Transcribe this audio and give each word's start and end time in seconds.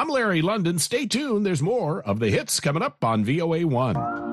I'm 0.00 0.08
Larry 0.08 0.40
London. 0.40 0.78
Stay 0.78 1.04
tuned. 1.04 1.44
There's 1.44 1.60
more 1.60 2.00
of 2.00 2.20
the 2.20 2.30
hits 2.30 2.58
coming 2.58 2.82
up 2.82 3.04
on 3.04 3.22
VOA1. 3.22 4.29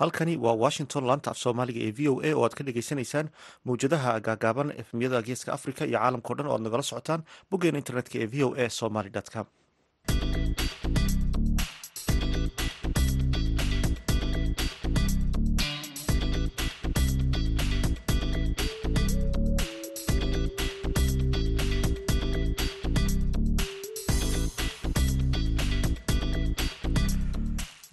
Halkani 0.00 0.34
waa 0.44 0.56
washington 0.64 1.04
laanta 1.08 1.30
af 1.32 1.38
soomaaliga 1.44 1.80
ee 1.86 1.92
v 1.98 2.08
o 2.12 2.14
a 2.28 2.30
oo 2.36 2.44
aad 2.46 2.54
ka 2.58 2.64
dhagaysanaysaan 2.68 3.26
mawjadaha 3.68 4.12
gaagaaban 4.26 4.68
efmiyada 4.82 5.22
geeska 5.28 5.50
africa 5.56 5.82
iyo 5.90 5.98
caalamkao 5.98 6.34
dhan 6.38 6.46
oo 6.50 6.54
aad 6.56 6.64
nagala 6.66 6.82
socotaan 6.90 7.22
boggeena 7.50 7.78
internetka 7.82 8.16
ee 8.22 8.28
v 8.32 8.44
o 8.46 8.48
a 8.64 8.68
somaly 8.80 9.10
com 9.34 9.46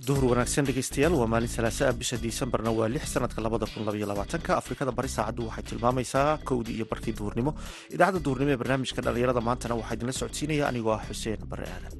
duhur 0.07 0.25
wanaagsan 0.31 0.65
dhegeystayaal 0.67 1.13
waa 1.19 1.27
maalin 1.33 1.51
salaasaa 1.55 1.91
bisha 2.01 2.17
disembarna 2.25 2.71
waa 2.79 2.89
lix 2.95 3.05
sanadka 3.15 3.39
labada 3.45 3.65
kun 3.73 3.85
labaiyo 3.87 4.07
labaatanka. 4.11 4.51
Afrikada 4.61 4.91
bari 4.97 5.09
saacaddu 5.15 5.41
waxay 5.49 5.63
tilmaamaysaa 5.69 6.37
kowdii 6.49 6.75
iyo 6.77 6.85
barkii 6.91 7.13
duhurnimo 7.19 7.51
idaacadda 7.95 8.23
duhurnimo 8.25 8.51
ee 8.53 8.59
barnaamijka 8.61 9.01
dhalinyarada 9.05 9.41
maantana 9.47 9.75
waxaa 9.79 9.95
idinla 9.97 10.13
socodsiinaya 10.19 10.63
anigoo 10.71 10.93
ah 10.97 11.03
xuseen 11.09 11.39
bare 11.51 11.65
aadan 11.75 11.93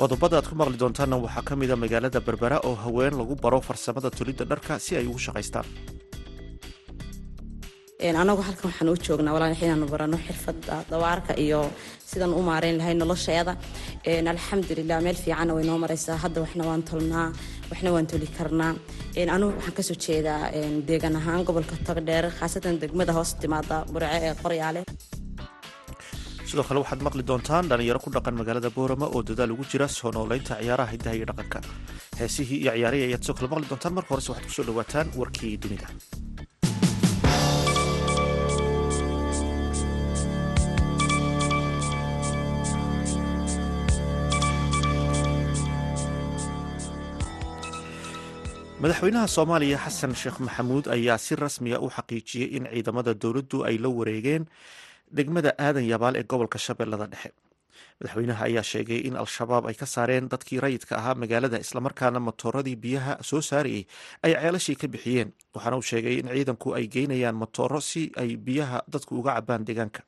qodobada 0.00 0.34
aad 0.38 0.46
ku 0.50 0.54
maqli 0.60 0.76
doontaanna 0.82 1.16
waxaa 1.24 1.42
ka 1.48 1.54
mida 1.60 1.74
magaalada 1.82 2.20
berbera 2.26 2.58
oo 2.68 2.74
haween 2.84 3.14
lagu 3.20 3.34
baro 3.44 3.58
farsamada 3.68 4.08
tulidda 4.18 4.44
dharka 4.50 4.72
si 4.84 4.92
ay 4.98 5.06
ugu 5.10 5.18
shaqaystaan. 5.26 5.66
Anagu 8.22 8.42
halkan 8.46 8.66
waxaan 8.70 8.88
u 8.92 8.96
joognaa 9.06 9.34
walaal 9.36 9.54
inaanu 9.64 9.86
barano 9.92 10.16
xirfada 10.26 10.76
dawaarka 10.90 11.32
iyo 11.44 11.60
sidaan 12.10 12.32
u 12.38 12.42
maareyn 12.48 12.76
lahay 12.80 12.94
nolosheeda. 12.94 13.52
Alxamdulilah 14.32 14.98
meel 15.06 15.18
fiicanna 15.24 15.52
way 15.56 15.64
noo 15.68 15.78
maraysaa. 15.84 16.16
Hadda 16.24 16.38
waxna 16.44 16.62
waan 16.68 16.82
tolnaa 16.90 17.26
waxna 17.70 17.90
waan 17.94 18.06
toli 18.10 18.28
karnaa. 18.38 18.72
Anugu 19.34 19.52
waxaan 19.58 19.74
ka 19.78 19.82
soo 19.88 19.96
jeedaa 20.04 20.40
deegan 20.88 21.16
ahaan 21.20 21.42
gobolka 21.48 21.74
togdheer 21.86 22.24
khaasatan 22.38 22.74
degmada 22.82 23.12
hoos 23.18 23.30
timaada 23.42 23.76
burce 23.92 24.08
ee 24.26 24.34
qoryaale 24.42 24.82
sidoo 26.48 26.64
kale 26.68 26.80
waxaad 26.82 27.00
maqli 27.06 27.22
doontaan 27.30 27.68
dhalinyaro 27.70 28.00
ku 28.04 28.10
dhaqan 28.16 28.38
magaalada 28.40 28.70
boorama 28.76 29.06
oo 29.14 29.22
dadaal 29.28 29.52
ugu 29.54 29.64
jira 29.72 29.86
soo 29.98 30.10
nooleynta 30.16 30.54
ciyaaraha 30.60 30.92
hidaha 30.94 31.14
iyo 31.18 31.26
dhaqanka. 31.30 31.58
Heesihii 32.20 32.60
iyo 32.64 32.72
ciyaarihii 32.76 33.06
ayaad 33.08 33.22
sidoo 33.24 33.36
kale 33.38 33.48
maqli 33.52 33.66
doontaan. 33.70 33.94
Marka 33.96 34.10
horese 34.14 34.30
waxaad 34.32 34.46
ku 34.48 34.54
soo 34.56 34.66
dhawaataan 34.68 35.06
warkii 35.20 35.54
dunida. 35.62 35.86
Madaxweynaha 48.82 49.26
soomaaliya 49.34 49.78
xasan 49.84 50.12
sheekh 50.20 50.38
maxamuud 50.46 50.86
ayaa 50.96 51.18
si 51.18 51.34
rasmiya 51.42 51.78
u 51.82 51.88
xaqiijiyey 51.96 52.48
in 52.56 52.64
ciidamada 52.72 53.12
dowladdu 53.22 53.58
ay 53.68 53.76
la 53.82 53.88
wareegeen 53.98 54.44
degmada 55.16 55.52
aadan 55.58 55.84
yabaal 55.92 56.16
ee 56.16 56.24
gobolka 56.32 56.58
shabeellada 56.58 57.06
dhexe. 57.12 57.30
Madaxweynaha 58.00 58.44
ayaa 58.48 58.62
sheegay 58.62 59.00
in 59.08 59.16
al-shabaab 59.16 59.66
ay 59.70 59.74
ka 59.74 59.86
saareen 59.86 60.28
dadkii 60.32 60.60
rayidka 60.64 60.96
ahaa 61.00 61.14
magaalada 61.14 61.58
islamarkaana 61.64 62.20
matooradii 62.20 62.76
biyaha 62.84 63.12
soo 63.30 63.40
saarayay 63.50 63.84
ay 64.22 64.32
ceelashii 64.34 64.76
ka 64.82 64.86
bixiyeen. 64.94 65.30
Waxaana 65.54 65.76
uu 65.78 65.82
sheegay 65.90 66.14
in 66.20 66.28
ciidanku 66.34 66.74
ay 66.78 66.86
geynayaan 66.94 67.34
matooro 67.42 67.80
si 67.80 68.02
ay 68.22 68.36
biyaha 68.36 68.82
dadku 68.92 69.18
uga 69.20 69.34
cabaan 69.38 69.64
deegaanka. 69.68 70.02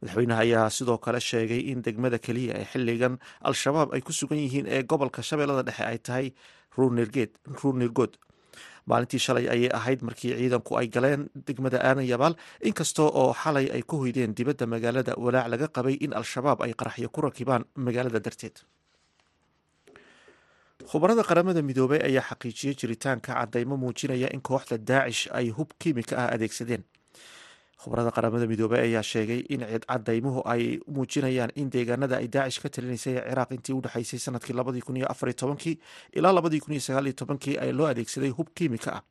Madaxweynaha 0.00 0.40
ayaa 0.46 0.70
sidoo 0.70 0.98
kale 0.98 1.20
sheegay 1.20 1.60
in 1.72 1.82
degmada 1.86 2.18
keliya 2.18 2.54
ee 2.60 2.66
xiligan 2.72 3.14
al-shabaab 3.48 3.88
ay 3.96 4.00
ku 4.00 4.12
sugan 4.12 4.38
yihiin 4.44 4.66
ee 4.74 4.82
gobolka 4.82 5.22
shabeellada 5.28 5.62
dhexe 5.68 5.84
ay 5.92 5.98
tahay 5.98 6.26
ruunirgood 6.78 8.12
maalintii 8.90 9.20
shalay 9.26 9.46
ayay 9.54 9.70
ahayd 9.78 10.00
markii 10.08 10.32
ciidanku 10.40 10.72
ay 10.80 10.86
galeen 10.94 11.22
degmada 11.46 11.78
aadan 11.88 12.06
yabaal. 12.12 12.34
Inkasta 12.68 13.02
oo 13.02 13.32
xalay 13.42 13.66
ay 13.76 13.82
ku 13.82 13.96
hoydeen 14.02 14.34
dibadda 14.38 14.66
magaalada 14.74 15.12
walaac 15.24 15.48
laga 15.52 15.66
qabay 15.76 15.94
in 16.04 16.12
al-shabaab 16.20 16.58
ay 16.66 16.72
qaraxyo 16.80 17.08
ku 17.14 17.20
rakibaan 17.26 17.64
magaalada 17.86 18.20
darteed. 18.26 18.56
Khubarada 20.90 21.22
qaramada 21.28 21.60
midoobey 21.68 22.00
ayaa 22.08 22.24
xaqiijiyey 22.30 22.74
jiritaanka 22.80 23.30
cadeymo 23.38 23.76
muujinaya 23.82 24.28
in 24.34 24.40
kooxda 24.48 24.76
daacish 24.90 25.28
ay 25.38 25.46
hub 25.56 25.70
kiimika 25.80 26.14
ah 26.22 26.28
adeegsadeen 26.34 26.82
khubarada 27.82 28.10
qaramada 28.10 28.46
midoobey 28.46 28.80
ayaa 28.86 29.02
sheegay 29.02 29.40
in 29.54 29.60
cadeymuhu 29.86 30.42
ay 30.44 30.78
muujinayaan 30.94 31.50
in 31.54 31.70
deegaanada 31.70 32.16
ay 32.18 32.28
daacish 32.28 32.60
ka 32.62 32.68
talinaysay 32.68 33.14
ee 33.16 33.28
ciraaq 33.30 33.50
intii 33.56 33.74
u 33.78 33.82
sannadkii 34.24 34.56
labadii 34.60 34.80
kun 34.86 34.96
iyo 34.96 35.06
afariy 35.06 35.34
tobankii 35.34 35.78
ilaa 36.12 36.32
labadii 36.32 36.60
kun 36.60 36.72
iyo 36.74 36.80
sagaaliyo 36.80 37.12
tobankii 37.12 37.56
ay 37.58 37.72
loo 37.72 37.86
adeegsaday 37.86 38.30
hub 38.30 38.48
kiimika 38.54 38.92
ah. 38.98 39.02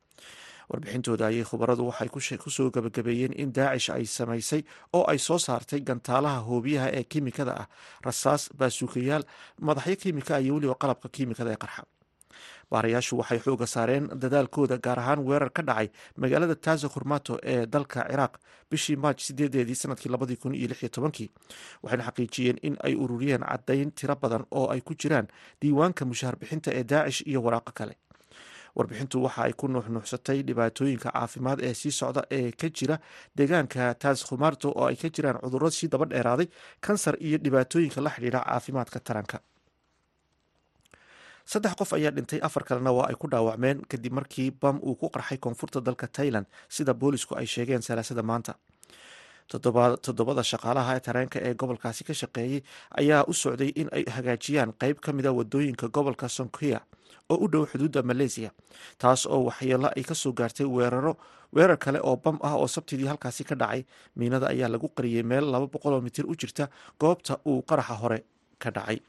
Warbixintooda 0.70 1.28
ayay 1.32 1.44
khubaradu 1.48 1.88
waxay 1.88 2.10
ku 2.44 2.50
soo 2.52 2.70
gabagabeeyeen 2.76 3.32
in 3.40 3.54
daacish 3.56 3.90
ay 3.90 4.06
samaysay 4.06 4.64
oo 4.94 5.04
ay 5.08 5.18
soo 5.18 5.40
saartay 5.40 5.80
gantaalaha 5.80 6.40
hoobiyaha 6.44 6.90
ee 6.92 7.04
kiimikada 7.04 7.54
ah. 7.56 7.68
Rasaas 8.04 8.50
baasuukayaal 8.60 9.24
madaxyo 9.62 9.96
kiimika 9.96 10.40
iyo 10.44 10.56
weliba 10.56 10.76
qalabka 10.76 11.08
kiimikada 11.10 11.52
ee 11.56 11.62
qarxa 11.64 11.84
baarayaashu 12.72 13.18
waxay 13.20 13.40
xooga 13.46 13.68
saareen 13.68 14.08
dadaalkooda 14.22 14.78
gaar 14.86 15.00
ahaan 15.00 15.20
weerar 15.28 15.50
ka 15.58 15.62
dhacay 15.64 15.88
magaalada 16.18 16.56
taza 16.56 16.88
khurmato 16.90 17.40
ee 17.44 17.66
dalka 17.66 18.04
ciraaq 18.10 18.34
bishii 18.72 18.96
maaj 19.04 19.18
sideedeedii 19.28 19.76
sannadkii 19.82 20.10
labadii 20.12 20.36
kun 20.42 20.56
iyo 20.56 20.68
lix 20.68 20.82
tobankii. 20.92 21.30
Waxayna 21.84 22.04
xaqiijiyeen 22.08 22.58
in 22.68 22.76
ay 22.84 22.96
ururiyeen 22.96 23.44
caddayn 23.48 23.92
tiro 23.92 24.16
badan 24.16 24.44
oo 24.52 24.68
ay 24.74 24.82
ku 24.82 24.94
jiraan 24.96 25.28
diiwaanka 25.62 26.06
mushaar 26.06 26.36
bixinta 26.40 26.72
ee 26.74 26.84
daacish 26.84 27.22
iyo 27.28 27.42
waraaqo 27.44 27.72
kale. 27.74 27.96
Warbixintu 28.78 29.24
waxa 29.24 29.42
ay 29.48 29.54
ku 29.54 29.68
nuuxnuuxsatay 29.68 30.44
dhibaatooyinka 30.48 31.10
caafimaad 31.12 31.60
ee 31.64 31.74
sii 31.74 31.92
socda 31.92 32.22
ee 32.32 32.52
ka 32.52 32.68
jira 32.70 33.00
deegaanka 33.38 33.94
taas 34.02 34.26
khumarto 34.28 34.70
oo 34.76 34.86
ay 34.92 34.96
ka 34.96 35.10
jiraan 35.10 35.40
cudurro 35.42 35.70
sii 35.72 35.88
daba 35.88 36.06
dheeraaday 36.06 36.48
kansar 36.86 37.16
iyo 37.28 37.38
dhibaatooyinka 37.38 38.02
la 38.02 38.10
xidhiidha 38.16 38.44
caafimaadka 38.46 39.00
taranka 39.00 39.38
saddex 41.52 41.74
qof 41.80 41.92
ayaa 41.98 42.12
dhintay 42.16 42.40
afar 42.48 42.64
kalena 42.68 42.92
waa 42.98 43.08
ay 43.12 43.16
ku 43.22 43.28
dhaawacmeen 43.32 43.78
kadib 43.92 44.14
markii 44.20 44.52
bam 44.62 44.78
uu 44.84 44.96
ku 45.02 45.08
qarxay 45.16 45.38
koonfurta 45.38 45.80
dalka 45.88 46.08
tailand 46.08 46.46
sida 46.70 46.94
boolisku 46.94 47.36
ay 47.40 47.46
sheegeen 47.46 47.82
salaasada 47.82 48.24
maanta. 48.24 48.54
Toddobada 49.48 50.44
shaqaalaha 50.44 51.00
tareenka 51.00 51.40
ee 51.48 51.54
gobolkaasi 51.62 52.04
ka 52.04 52.14
shaqeeyey 52.22 52.60
ayaa 53.00 53.24
u 53.28 53.34
socday 53.34 53.72
in 53.82 53.88
ay 53.96 54.04
hagaajiyaan 54.16 54.74
qeyb 54.82 55.00
ka 55.06 55.14
mida 55.18 55.32
waddooyinka 55.32 55.88
gobolka 55.98 56.28
sonkia 56.28 56.80
oo 57.32 57.38
u 57.40 57.48
dhow 57.48 57.64
xuduudda 57.72 58.04
maleysiya 58.04 58.52
taas 59.02 59.24
oo 59.26 59.40
waxyeelo 59.48 59.88
ay 59.96 60.04
ka 60.04 60.16
soo 60.16 60.34
gaartay 60.40 60.66
weeraro 60.68 61.16
weerar 61.56 61.78
kale 61.80 62.00
oo 62.04 62.16
bam 62.20 62.38
ah 62.44 62.56
oo 62.60 62.68
sabtidii 62.68 63.08
halkaasi 63.08 63.44
ka 63.48 63.56
dhacay. 63.56 63.86
Miinada 64.20 64.48
ayaa 64.52 64.68
lagu 64.68 64.90
qariyey 64.92 65.24
meel 65.24 65.48
laba 65.52 65.68
boqoloo 65.68 66.02
mitir 66.04 66.26
u 66.28 66.36
jirta 66.36 66.68
goobta 67.00 67.40
uu 67.48 67.64
qaraxa 67.64 67.96
hore 68.04 68.20
ka 68.60 68.70
dhacay 68.72 69.00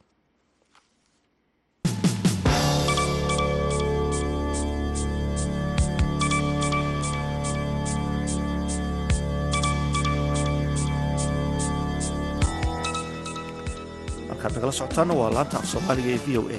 markaad 14.39 14.55
nagala 14.57 14.73
socotaana 14.79 15.15
waa 15.21 15.31
laanta 15.37 15.57
af 15.61 15.67
soomaaliga 15.73 16.11
ee 16.15 16.21
v 16.27 16.29
o 16.39 16.43
a. 16.57 16.59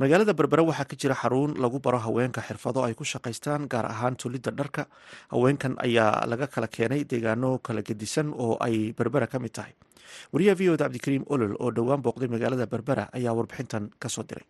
Magaalada 0.00 0.32
berbera 0.38 0.62
waxaa 0.68 0.88
ka 0.90 0.96
jira 1.00 1.14
xarun 1.22 1.50
lagu 1.62 1.78
baro 1.84 1.98
haweenka 2.06 2.40
xirfado 2.48 2.80
ay 2.86 2.94
ku 2.98 3.04
shaqaystaan 3.12 3.68
gaar 3.72 3.86
ahaan 3.92 4.16
tulidda 4.20 4.50
dharka. 4.58 4.82
Haweenkan 5.32 5.72
ayaa 5.86 6.24
laga 6.30 6.46
kala 6.54 6.68
keenay 6.74 7.02
deegaano 7.10 7.50
kala 7.66 7.80
gedisan 7.88 8.28
oo 8.44 8.56
ay 8.66 8.76
berbera 8.98 9.26
ka 9.32 9.38
mid 9.44 9.52
tahay. 9.56 9.74
Wariyaha 10.32 10.56
v 10.58 10.62
o 10.72 10.76
da 10.80 10.84
cabdikariim 10.88 11.24
olol 11.34 11.52
oo 11.62 11.70
dhowaan 11.76 12.00
booqday 12.04 12.28
magaalada 12.34 12.66
berbera 12.74 13.04
ayaa 13.16 13.36
warbixintan 13.38 13.84
ka 14.02 14.08
soo 14.14 14.24
diray. 14.28 14.46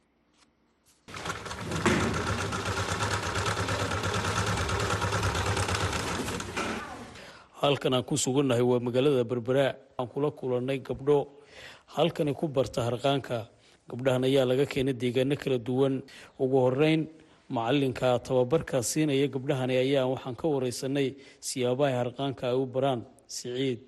Halkan 7.65 7.95
aan 7.97 8.05
ku 8.05 8.17
sugannahay 8.19 8.61
waa 8.61 8.83
magaalada 8.83 9.25
berbera 9.25 9.73
aan 9.99 10.09
kula 10.11 10.31
kulannay 10.35 10.79
gabdho 10.85 11.41
halkani 11.87 12.35
ku 12.35 12.49
barta 12.49 12.83
harqaanka. 12.83 13.49
Gabdhahan 13.89 14.25
ayaa 14.25 14.45
laga 14.49 14.67
keenay 14.67 14.95
deegaano 14.95 15.37
kala 15.37 15.59
duwan. 15.59 16.03
Ugu 16.41 16.57
horeyn 16.65 17.09
macalinka 17.51 18.19
tababarka 18.25 18.83
siinaya 18.83 19.29
gabdhahani 19.29 19.77
ayaa 19.77 20.07
waxaan 20.09 20.37
ka 20.37 20.49
wareysanay 20.49 21.15
siyaabaha 21.41 21.99
harqaanka 22.01 22.49
ay 22.49 22.57
u 22.57 22.67
baraan 22.67 23.05
siciid 23.29 23.81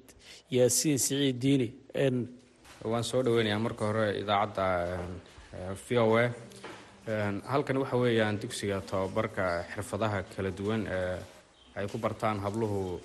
yaasiin 0.50 0.98
siciid 0.98 1.38
diini 1.40 1.68
waan 2.84 3.02
soo 3.04 3.22
dhaweynayaa 3.24 3.58
marka 3.58 3.86
hore 3.88 4.20
idaacadda 4.20 4.98
v 5.88 5.98
o 5.98 6.16
a. 6.20 6.24
Halkan 7.48 7.76
waxa 7.80 7.96
weeyaan 7.96 8.36
dugsiga 8.38 8.80
tababarka 8.84 9.64
xirfadaha 9.72 10.22
kala 10.36 10.50
duwan 10.52 10.84
ee 10.86 11.16
ay 11.76 11.86
ku 11.88 11.96
bartaan 11.98 12.38
habluhu 12.44 13.00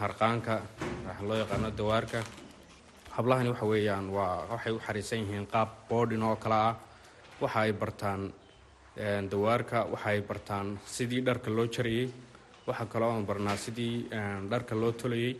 harqaanka 0.00 0.54
waxa 1.06 1.22
loo 1.28 1.38
yaqaano 1.38 1.70
dawaarka 1.70 2.20
hablahani 3.18 3.50
waxa 3.52 3.66
weeyaan 3.66 4.06
waa 4.16 4.46
waxay 4.50 4.72
u 4.72 4.80
xariisan 4.86 5.18
yihiin 5.22 5.46
qaab 5.52 5.68
boodhin 5.88 6.22
oo 6.22 6.36
kale 6.36 6.54
ah. 6.68 6.74
Waxa 7.40 7.60
ay 7.60 7.72
bartaan 7.72 8.22
dawaarka 9.30 9.78
waxa 9.92 10.08
ay 10.10 10.20
bartaan 10.22 10.66
sidii 10.86 11.20
dharka 11.26 11.50
loo 11.50 11.66
jarayey 11.74 12.08
waxaa 12.66 12.86
kaloo 12.92 13.10
aan 13.12 13.26
barnaa 13.26 13.56
sidii 13.56 14.08
dharka 14.50 14.74
loo 14.74 14.92
tolayey 14.92 15.34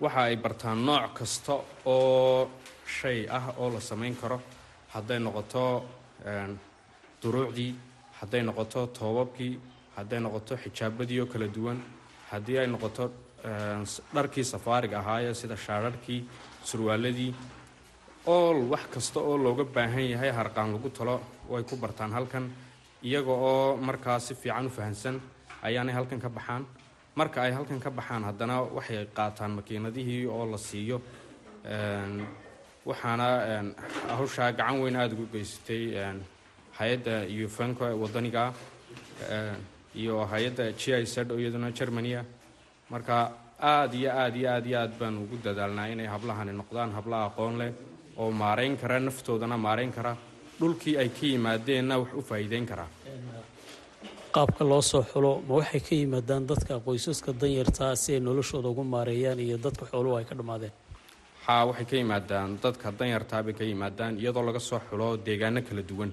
waxa 0.00 0.20
ay 0.28 0.36
bartaan 0.36 0.78
nooc 0.86 1.12
kasta 1.18 1.54
oo 1.84 2.50
shay 2.86 3.26
ah 3.28 3.46
oo 3.58 3.70
la 3.74 3.80
samayn 3.80 4.16
karo. 4.16 4.40
Hadday 4.94 5.18
noqoto 5.18 5.64
duruucdii 7.22 7.74
hadday 8.20 8.42
noqoto 8.42 8.86
toobabkii 8.98 9.52
hadday 9.96 10.20
noqoto 10.20 10.56
xijaabadii 10.62 11.20
oo 11.20 11.26
kala 11.32 11.46
duwan 11.56 11.78
haddii 12.30 12.58
ay 12.58 12.66
noqoto 12.66 13.04
dharkii 14.14 14.44
safaariga 14.44 14.98
ahaayee 15.02 15.34
sida 15.34 15.56
shaararhkii 15.56 16.20
surwaaladii 16.64 17.34
ool 18.26 18.58
wax 18.72 18.84
kasta 18.94 19.20
oo 19.20 19.36
looga 19.38 19.64
baahan 19.64 20.06
yahay 20.12 20.30
harqaan 20.38 20.72
lagu 20.74 20.88
talo 20.90 21.20
way 21.48 21.62
ku 21.62 21.76
bartaan 21.76 22.12
halkan. 22.12 22.50
Iyaga 23.02 23.32
oo 23.32 23.76
markaa 23.76 24.18
si 24.20 24.34
fiican 24.34 24.66
u 24.66 24.70
fahamsan 24.70 25.20
ayaanay 25.62 25.94
halkan 25.94 26.20
ka 26.20 26.28
baxaan. 26.28 26.66
Marka 27.16 27.42
ay 27.42 27.52
halkan 27.52 27.80
ka 27.80 27.90
baxaan 27.90 28.24
haddana 28.28 28.60
waxay 28.76 29.06
qaataan 29.16 29.50
makiinadihii 29.58 30.26
oo 30.26 30.44
la 30.52 30.58
siiyo. 30.58 31.00
Waxaana 32.86 33.26
hawshaa 34.08 34.52
gacan 34.52 34.80
weyn 34.82 34.96
aada 34.96 35.14
ugu 35.14 35.26
geysatay 35.32 35.82
hay'adda 36.78 37.14
ufenco 37.46 37.84
ee 37.88 37.96
wadaniga 38.02 38.52
iyo 39.94 40.24
hay'adda 40.32 40.72
g 40.72 40.92
i 41.00 41.04
z 41.06 41.14
iyaduna 41.40 41.70
germania 41.72 42.24
marka 42.92 43.14
aada 43.72 43.94
iyo 44.00 44.10
aada 44.22 44.36
iyo 44.40 44.48
aad 44.54 44.66
iyo 44.70 44.78
aad 44.82 44.92
baan 45.00 45.14
ugu 45.22 45.36
dadaalnaa 45.44 45.86
inay 45.92 46.06
hablahani 46.14 46.52
noqdaan 46.60 46.90
habla 46.98 47.16
aqoon 47.28 47.54
leh 47.60 47.70
oo 48.20 48.30
maarayn 48.42 48.76
kara 48.80 48.96
naftoodana 49.06 49.56
maarayn 49.66 49.92
kara 49.96 50.12
dhulkii 50.60 50.96
ay 51.02 51.08
ka 51.16 51.24
yimaadeenna 51.32 51.94
wax 52.02 52.10
u 52.20 52.22
faa'iideyn 52.28 52.66
karaa 52.70 52.88
qaabka 54.34 54.62
loo 54.70 54.82
soo 54.90 55.02
xulo 55.12 55.32
ma 55.48 55.54
waxay 55.60 55.80
ka 55.88 55.94
yimaadaan 56.00 56.42
dadka 56.50 56.72
qoysaska 56.86 57.30
danyartaa 57.42 57.92
si 58.02 58.14
ay 58.14 58.20
noloshooda 58.20 58.68
ugu 58.72 58.84
maareeyaan 58.94 59.40
iyo 59.46 59.56
dadka 59.64 59.84
xooluhu 59.90 60.16
ay 60.18 60.24
ka 60.30 60.34
dhammaadeen 60.38 60.72
haa 61.46 61.62
waxay 61.68 61.86
ka 61.90 61.96
yimaadaan. 61.96 62.48
Dadka 62.62 62.86
danyartaa 62.98 63.42
bay 63.46 63.54
ka 63.58 63.64
yimaadaan 63.64 64.12
iyadoo 64.20 64.42
laga 64.48 64.60
soo 64.68 64.80
xulo 64.90 65.16
deegaano 65.26 65.60
kala 65.68 65.82
duwan 65.90 66.12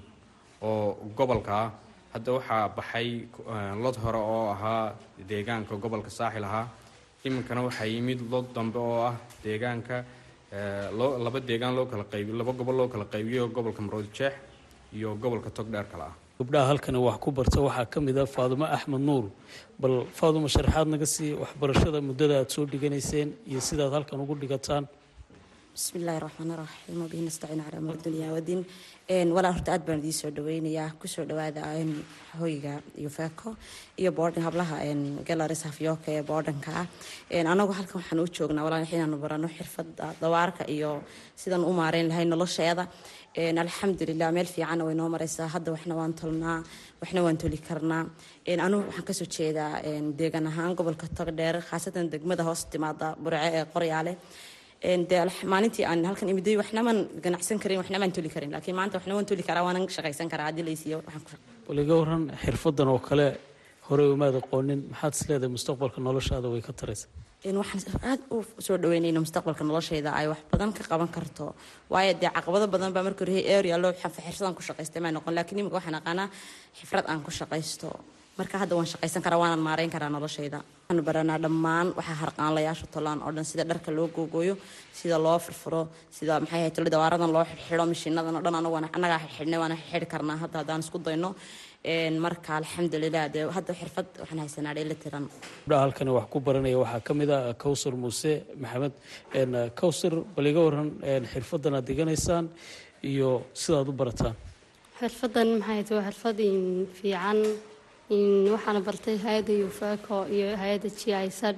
oo 0.62 0.96
gobolka 1.16 1.52
ah 1.64 1.70
hadda 2.12 2.30
waxaa 2.36 2.68
baxay 2.76 3.08
lod 3.84 3.96
hore 4.04 4.18
oo 4.34 4.44
ahaa 4.54 4.94
deegaanka 5.30 5.74
gobolka 5.82 6.10
saaxil 6.18 6.44
ahaa. 6.50 6.66
Iminkana 7.26 7.60
waxaa 7.68 7.86
yimid 7.94 8.20
lod 8.32 8.46
dambe 8.54 8.78
oo 8.78 9.00
ah 9.10 9.16
deegaanka 9.44 9.96
loo 10.98 11.10
laba 11.24 11.38
deegaan 11.48 11.74
loo 11.78 11.86
kala 11.90 12.04
qaybiyo 12.12 12.34
laba 12.40 12.52
gobol 12.58 12.76
loo 12.80 12.88
kala 12.92 13.04
qaybiyo 13.12 13.48
gobolka 13.56 13.80
maroodi 13.82 14.08
jeex 14.18 14.34
iyo 14.96 15.14
gobolka 15.22 15.50
togdheer 15.50 15.84
kale 15.92 16.04
ah. 16.10 16.14
Gabdhaha 16.38 16.66
halkani 16.70 16.98
wax 17.06 17.18
ku 17.24 17.30
barta 17.38 17.58
waxaa 17.66 17.86
ka 17.92 17.98
mid 18.00 18.16
ah 18.18 18.26
faadumo 18.34 18.64
axmed 18.76 19.00
nuur. 19.08 19.24
Bal 19.80 19.94
faadumo 20.18 20.48
sharaxaad 20.54 20.88
naga 20.94 21.06
sii 21.14 21.32
waxbarashada 21.42 21.98
muddada 22.08 22.34
aada 22.38 22.50
soo 22.54 22.64
dhiganayseen 22.72 23.28
iyo 23.50 23.60
sidaad 23.68 23.92
halkan 23.96 24.20
ugu 24.24 24.34
dhigataan 24.42 24.84
bismi 25.74 26.00
illaahi 26.00 26.20
raxmaan 26.24 26.58
raxiim 26.62 26.98
wabihi 27.04 27.22
nastaciin 27.28 27.60
calaa 27.64 27.78
amr 27.82 27.96
dunya 28.04 28.28
wadiin 28.36 28.62
walaa 29.36 29.52
horta 29.56 29.70
aad 29.74 29.82
baan 29.86 29.98
idiin 30.02 30.12
soo 30.20 30.30
dhaweynayaa. 30.36 30.90
Kusoo 31.00 31.24
dhawaada 31.30 31.62
hoyga 32.40 32.74
iyo 33.00 33.10
feeko 33.18 33.48
iyo 34.00 34.10
boodhan 34.18 34.42
hablaha 34.48 34.76
galaris 35.28 35.62
hafyooka 35.68 36.08
ee 36.16 36.22
boodhanka 36.30 36.70
ah 36.80 36.86
anagu 37.52 37.72
halkan 37.78 37.96
waxaan 38.00 38.20
u 38.20 38.26
joognaa 38.36 38.64
walaa 38.66 38.86
inaanu 38.94 39.16
barano 39.24 39.48
xirfada 39.56 40.06
dawaarka 40.22 40.62
iyo 40.74 40.90
sidaan 41.42 41.64
u 41.64 41.72
maareyn 41.80 42.08
lahay 42.10 42.24
nolosheeda. 42.32 42.84
Alxamdulilah 43.62 44.32
meel 44.36 44.46
fiicanna 44.54 44.84
way 44.88 44.94
noo 45.00 45.08
mareysaa 45.14 45.48
hadda 45.54 45.70
waxna 45.74 45.94
waan 46.00 46.12
tolnaa 46.20 46.58
waxna 47.02 47.20
waan 47.24 47.38
toli 47.42 47.58
karnaa. 47.68 48.04
Anugu 48.66 48.84
waxaan 48.88 49.04
ka 49.08 49.12
soo 49.18 49.28
jeedaa 49.36 49.72
deegan 50.18 50.46
ahaan 50.50 50.74
gobolka 50.78 51.06
togdheer 51.18 51.56
khaasatan 51.68 52.10
degmada 52.12 52.42
hoos 52.48 52.62
timaada 52.72 53.06
burce 53.22 53.38
ee 53.58 53.64
qoryaale 53.74 54.12
maalintii 54.82 55.84
aan 55.84 56.04
halkan 56.04 56.28
imiday 56.28 56.56
waxnamaan 56.56 57.08
ganacsan 57.22 57.58
karin 57.58 57.78
waxnamaan 57.78 58.12
toli 58.12 58.28
karin. 58.28 58.50
Laakiin 58.52 58.76
maanta 58.76 58.98
waxna 58.98 59.14
waan 59.14 59.26
toli 59.26 59.42
karaa 59.42 59.64
waanan 59.64 59.88
shaqaysan 59.88 60.28
karaa. 60.28 60.46
Haddii 60.46 60.64
laysiiyo 60.64 61.02
bal 61.68 61.78
iga 61.78 61.94
waran 62.00 62.30
xirfadan 62.44 62.88
oo 62.88 62.98
kale 62.98 63.26
horey 63.88 64.08
umaad 64.14 64.34
aqoonin 64.40 64.80
maxaad 64.90 65.12
is 65.14 65.22
leedahay 65.28 65.50
mustaqbalka 65.56 65.98
noloshaada 66.00 66.48
way 66.52 66.60
ka 66.62 66.72
taraysa 66.72 67.06
waxaan 67.62 68.00
aada 68.10 68.22
u 68.30 68.44
soo 68.66 68.76
dhaweynayna 68.82 69.20
mustaqbalka 69.24 69.64
noloshayda 69.64 70.10
ay 70.20 70.26
wax 70.32 70.40
badan 70.52 70.72
ka 70.72 70.82
qaban 70.90 71.08
karto. 71.16 71.54
Waayo 71.92 72.12
dee 72.20 72.30
caqabado 72.36 72.66
badan 72.74 72.92
baa 72.94 73.02
marka 73.02 73.24
hore 73.24 73.36
area 73.58 73.76
loo 73.82 73.92
xirsadaan 73.92 74.54
ku 74.58 74.62
shaqaystay 74.68 75.00
maa 75.02 75.12
noqon. 75.16 75.34
Laakiin 75.34 75.58
imika 75.62 75.76
waxaan 75.80 75.96
aqaanaa 76.00 76.28
xifrad 76.78 77.04
aan 77.10 77.20
ku 77.26 77.30
shaqaysto 77.30 77.88
marka 78.38 78.56
hadda 78.62 78.74
waan 78.78 78.88
shaqaysan 78.92 79.22
karaa 79.26 79.38
waanan 79.42 79.62
maareyn 79.68 79.90
karaa 79.94 80.10
noloshayda. 80.16 80.58
Waxaanu 80.62 81.02
baranaa 81.08 81.38
dhammaan 81.44 81.86
waxaa 81.98 82.16
harqaanlayaasha 82.22 82.86
tolaan 82.94 83.18
oo 83.26 83.32
dhan 83.36 83.44
sida 83.50 83.64
dharka 83.70 83.90
loo 83.96 84.08
googooyo 84.16 84.54
sida 84.98 85.16
loo 85.26 85.38
furfuro 85.44 85.82
sida 86.16 86.34
maxay 86.42 86.60
ahayd 86.60 86.74
tolida 86.78 86.96
waaradan 87.02 87.30
loo 87.36 87.44
xidhxidho 87.50 87.84
mishiinadan 87.92 88.34
oo 88.38 88.42
dhan 88.46 88.54
anagu 88.60 88.76
annagaa 88.96 89.20
xidhnay 89.36 89.58
waana 89.62 89.76
xidhi 89.90 90.06
karnaa 90.12 90.36
hadda 90.42 90.56
haddaan 90.60 90.80
isku 90.84 90.98
dayno. 91.06 91.30
Marka 92.24 92.50
alxamdulilah 92.60 93.24
dee 93.34 93.44
hadda 93.56 93.72
xirfad 93.80 94.06
waxaan 94.20 94.40
haysanaa 94.44 94.74
dheeli 94.76 94.94
tiran. 95.02 95.24
Gabdhaha 95.62 95.82
halkani 95.84 96.10
wax 96.16 96.26
ku 96.32 96.38
baranaya 96.46 96.78
waxaa 96.82 97.00
ka 97.06 97.12
mid 97.20 97.30
ah 97.36 97.54
kawsar 97.62 97.92
muuse 98.02 98.32
maxamed. 98.62 98.94
Kawsar 99.80 100.12
bal 100.36 100.46
iga 100.50 100.60
waran 100.66 100.88
xirfadan 101.32 101.74
aad 101.78 101.86
diganaysaan 101.90 102.44
iyo 103.10 103.30
sidaad 103.62 103.88
u 103.90 103.92
barataan. 104.00 104.34
Xirfadan 105.00 105.48
maxay 105.60 105.82
tahay 105.86 105.96
waa 105.98 106.06
xirfad 106.10 106.38
fiican 106.98 107.38
waxaana 108.10 108.80
bartay 108.86 109.16
hay'adda 109.24 109.52
yufaco 109.62 110.24
iyo 110.36 110.56
hay'adda 110.56 110.88
g 110.98 111.12
i 111.12 111.28
sad. 111.30 111.56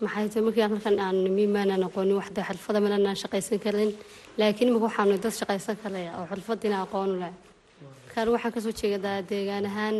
Maxay 0.00 0.28
tahay 0.28 0.42
markii 0.46 0.62
halkan 0.68 0.98
aan 1.00 1.16
nimi 1.24 1.46
maanaan 1.46 1.82
aqoonin 1.88 2.16
waxda 2.20 2.42
xirfada 2.48 2.80
mananaan 2.84 3.16
shaqaysan 3.22 3.58
karin 3.64 3.90
laakiin 4.38 4.68
imika 4.70 4.84
waxaanu 4.88 5.16
dad 5.24 5.32
shaqaysan 5.40 5.76
kale 5.82 6.02
oo 6.18 6.24
xirfadiina 6.30 6.76
aqoon 6.84 7.10
leh. 7.22 7.32
Markaan 8.06 8.28
waxaan 8.34 8.52
ka 8.54 8.60
soo 8.60 8.72
jeedaa 8.80 9.18
deegaan 9.30 9.64
ahaan 9.70 9.96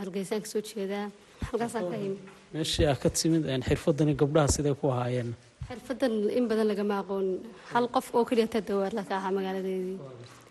hargeysaan 0.00 0.42
ka 0.42 0.48
soo 0.52 0.62
jeedaa 0.70 1.06
halkaasaan 1.48 1.86
ka 1.90 1.96
yimi 2.02 2.18
meeshii 2.54 2.86
aa 2.90 2.96
ka 3.02 3.08
timid 3.18 3.42
xirfadani 3.68 4.12
gabdhaha 4.20 4.48
siday 4.54 4.74
ku 4.80 4.86
ahaayeen? 4.94 5.30
Xirfadan 5.70 6.12
in 6.38 6.44
badan 6.50 6.66
lagama 6.72 6.94
aqoonin 7.02 7.38
hal 7.72 7.86
qof 7.94 8.06
oo 8.16 8.24
keliya 8.28 8.48
taa 8.54 8.66
dawaarla 8.68 9.02
ka 9.08 9.14
ahaa 9.20 9.30
magaaladeedii 9.38 9.98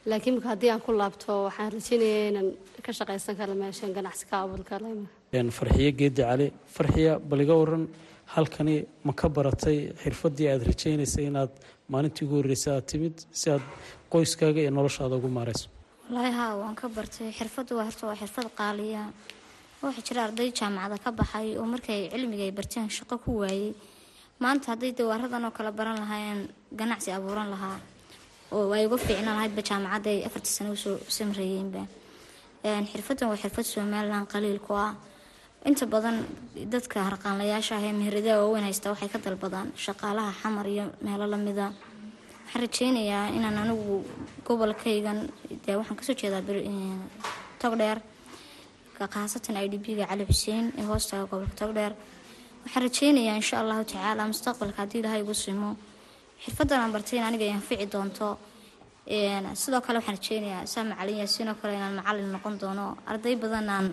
laakiin 0.05 0.35
marka 0.35 0.49
haddii 0.53 0.69
aan 0.73 0.81
ku 0.85 0.91
laabto 1.01 1.33
waxaan 1.47 1.71
rajeynayaa 1.75 2.29
inaan 2.31 2.49
ka 2.85 2.91
shaqaysan 2.99 3.35
karo 3.39 3.53
meeshan 3.61 3.93
ganacsi 3.97 4.25
ka 4.29 4.35
abuur 4.43 4.63
karo 4.69 4.87
farxiyo 5.57 5.91
geedi 5.99 6.21
cali. 6.21 6.47
Farxiya 6.75 7.19
bal 7.29 7.41
iga 7.41 7.55
waran 7.61 7.83
halkani 8.35 8.75
ma 9.03 9.13
ka 9.13 9.27
baratay. 9.29 9.77
Xirfadii 10.03 10.47
aad 10.51 10.61
rajaynaysay 10.69 11.25
inaad 11.31 11.51
maalintii 11.93 12.25
ugu 12.25 12.35
horreysay 12.41 12.73
aad 12.75 12.85
timid 12.91 13.15
si 13.39 13.49
aad 13.51 13.61
qoyskaaga 14.11 14.59
iyo 14.61 14.71
noloshaada 14.77 15.15
ugu 15.19 15.27
maarayso 15.37 15.67
wallaahi 16.09 16.31
haa 16.39 16.53
waan 16.61 16.75
ka 16.81 16.87
bartay. 16.89 17.29
Xirfaddu 17.39 17.71
waa 17.77 17.85
horta 17.89 18.03
waa 18.09 18.15
xirfad 18.21 18.47
qaaliya 18.59 19.03
waxaa 19.83 20.05
jira 20.07 20.21
arday 20.27 20.49
jaamacada 20.59 20.97
ka 21.05 21.11
baxay 21.19 21.47
oo 21.59 21.65
markay 21.73 22.01
cilmiga 22.13 22.43
ay 22.47 22.51
barteen 22.57 22.89
shaqo 22.97 23.15
ku 23.23 23.31
waayey 23.41 23.73
maanta 24.43 24.65
hadday 24.71 24.91
dawaaradan 24.99 25.45
oo 25.47 25.51
kale 25.57 25.71
baran 25.79 25.97
lahaayeen 26.03 26.41
ganacsi 26.79 27.09
abuuran 27.17 27.49
lahaa 27.53 27.77
oo 28.55 28.71
ay 28.77 28.85
uga 28.87 28.97
fiicnaan 29.05 29.35
lahaydba 29.37 29.61
jaamacadda 29.69 30.09
ay 30.15 30.19
afartii 30.27 30.69
u 30.73 30.75
soo 30.83 30.97
samreeyeenba 31.17 31.81
xirfadan 32.91 33.29
waa 33.31 33.37
xirfad 33.43 33.65
somalilan 33.73 34.25
qaliil 34.33 34.59
ku 34.67 34.73
ah. 34.87 34.93
Inta 35.69 35.85
badan 35.93 36.17
dadka 36.73 36.97
harqaanlayaasha 37.07 37.73
ah 37.77 37.83
ee 37.87 37.93
meheradaha 37.99 38.37
waaweyn 38.41 38.65
haysta 38.69 38.91
waxay 38.93 39.09
ka 39.13 39.19
dalbadaan 39.25 39.67
shaqaalaha 39.85 40.31
xamar 40.41 40.67
iyo 40.73 40.85
meelo 41.05 41.25
lamida 41.33 41.65
waxaan 42.45 42.61
rajeynayaa 42.63 43.25
inaan 43.37 43.57
anigu 43.63 43.95
gobolkaygan 44.47 45.19
dee 45.65 45.75
waxaan 45.79 45.97
ka 45.99 46.03
soo 46.07 46.15
jeedaa 46.21 46.41
togdheer 47.61 47.99
khaasatan 49.13 49.55
i 49.63 49.67
d 49.71 49.75
b-ga 49.83 50.05
cali 50.11 50.23
xuseen 50.31 50.65
ee 50.79 50.85
hoostaga 50.89 51.23
gobolka 51.31 51.55
togdheer 51.61 51.93
waxaan 52.63 52.83
rajeynayaa 52.87 53.35
insha 53.41 53.55
allahu 53.63 53.83
tacaala 53.91 54.23
mustaqbalka 54.31 54.77
haddii 54.83 54.99
ilaahay 55.01 55.21
igu 55.25 55.33
simo 55.43 55.69
xirfadan 56.43 56.79
aan 56.81 56.91
bartay 56.95 57.17
in 57.19 57.23
aniga 57.29 57.45
anfici 57.57 57.85
doonto 57.93 58.27
sidoo 59.61 59.81
kale 59.85 59.97
waxaan 59.99 60.17
rajeynayaa 60.17 60.65
saa 60.73 60.83
macalin 60.91 61.17
yaasiinoo 61.21 61.55
kale 61.61 61.73
inaan 61.79 61.95
macalin 61.99 62.31
noqon 62.35 62.55
doono. 62.61 62.85
Arday 63.11 63.35
badan 63.43 63.69
aan 63.69 63.87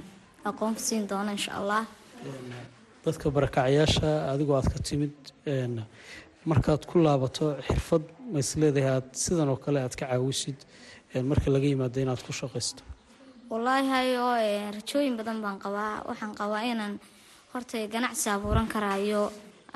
aqoon 0.49 0.75
siin 0.87 1.05
doono 1.11 1.31
insha 1.39 1.53
allah 1.61 1.83
dadka 3.05 3.31
barakacyaasha 3.37 4.09
adigoo 4.33 4.57
aad 4.59 4.69
ka 4.73 4.79
timid 4.89 5.15
markaad 6.51 6.83
ku 6.91 6.97
laabato 7.07 7.45
xirfad 7.67 8.03
ma 8.33 8.39
isleedahay 8.45 8.91
aad 8.97 9.07
sidan 9.23 9.49
oo 9.53 9.57
kale 9.65 9.79
aad 9.83 9.95
ka 10.01 10.05
caawisid 10.11 10.59
marka 11.31 11.49
laga 11.55 11.67
yimaado 11.73 11.99
inaad 12.05 12.21
ku 12.27 12.33
shaqaysto 12.41 12.83
wallaahi 13.51 13.87
hayo 13.95 14.25
rajooyin 14.77 15.15
badan 15.21 15.39
baan 15.45 15.59
qabaa. 15.65 16.03
Waxaan 16.09 16.35
qabaa 16.41 16.63
inaan 16.73 16.95
horta 17.53 17.79
ganacsi 17.95 18.27
abuuran 18.31 18.67
karaayo 18.75 19.23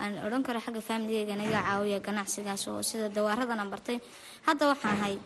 aan 0.02 0.14
odhan 0.26 0.42
karo 0.46 0.58
xagga 0.66 0.80
faamiligeyga 0.88 1.34
naga 1.40 1.60
caawiya 1.66 1.98
ganacsigaas 2.06 2.62
oo 2.70 2.82
sida 2.88 3.06
dawaaradan 3.16 3.58
aan 3.62 3.70
bartay 3.74 3.98
hadda 4.46 4.64
waxaan 4.72 4.96
ahay 4.98 5.16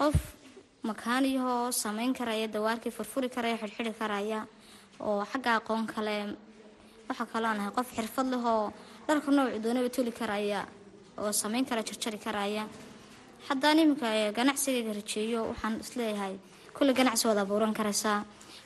qof 0.00 0.16
makaaniyahoo 0.88 1.70
sameyn 1.82 2.12
karaya 2.18 2.46
dawaarkii 2.54 2.90
furfuri 2.96 3.28
karaya 3.36 3.56
xidhxidhi 3.62 3.92
karaya 4.00 4.40
oo 5.00 5.22
xagga 5.32 5.50
aqoon 5.60 5.86
kale 5.86 6.16
waxaa 7.08 7.26
kaloo 7.32 7.54
nahay 7.58 7.72
qof 7.78 7.88
xirfad 7.96 8.26
lehoo 8.34 8.72
dharka 9.06 9.30
noocu 9.36 9.58
doonaba 9.64 9.88
toli 9.96 10.12
karaya 10.20 10.60
oo 11.20 11.32
sameyn 11.32 11.64
kara 11.68 11.82
jarjari 11.88 12.18
karaya. 12.26 12.64
Haddaan 13.48 13.78
iminka 13.82 14.08
ganacsigayga 14.38 14.92
rajeeyo 14.98 15.40
waxaan 15.50 15.74
is 15.82 15.90
leeyahay 15.98 16.34
kulle 16.76 16.92
ganacsi 16.98 17.26
waad 17.28 17.38
abuuran 17.42 17.74
karaysaa. 17.78 18.24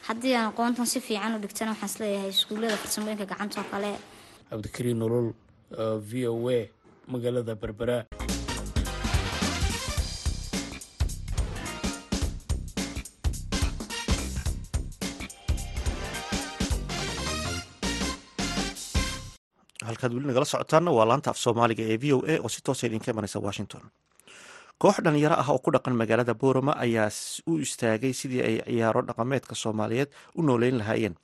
Haddii 0.09 0.35
aan 0.37 0.49
aqoontan 0.53 0.87
si 0.87 1.01
fiican 1.01 1.35
u 1.37 1.39
dhigtana 1.45 1.71
waxaan 1.73 1.91
is 1.93 1.97
leeyahay 2.01 2.31
iskuullada 2.37 2.77
farsamooyinka 2.83 3.25
gacanta 3.33 3.61
oo 3.61 3.69
kale. 3.73 3.93
Cabdikariin 4.51 4.99
nolol 5.03 5.27
v 5.71 6.27
o 6.29 6.35
a 6.51 6.61
magaalada 7.13 7.55
berbera 7.63 7.99
halkaad 19.87 20.13
weli 20.15 20.27
nagala 20.31 20.47
socotaanna 20.53 20.91
waa 20.99 21.07
laanta 21.11 21.31
af 21.33 21.39
soomaaliga 21.45 21.83
ee 21.93 21.99
v 22.03 22.05
o 22.17 22.19
a 22.33 22.35
oo 22.45 22.49
si 22.55 22.61
toosa 22.67 22.87
idinka 22.87 23.11
imanaysa 23.13 23.39
washington 23.47 23.83
koox 24.83 24.97
dhalinyaro 25.05 25.37
ah 25.41 25.49
oo 25.53 25.59
ku 25.65 25.71
dhaqan 25.73 25.95
magaalada 25.97 26.35
boorama 26.35 26.73
ayaa 26.85 27.09
u 27.51 27.57
istaagay 27.65 28.13
sidii 28.13 28.43
ay 28.49 28.55
ciyaaro 28.69 29.01
dhaqameedka 29.09 29.55
soomaaliyeed 29.63 30.09
u 30.37 30.43
nooleyn 30.43 30.77
lahaayeen. 30.81 31.15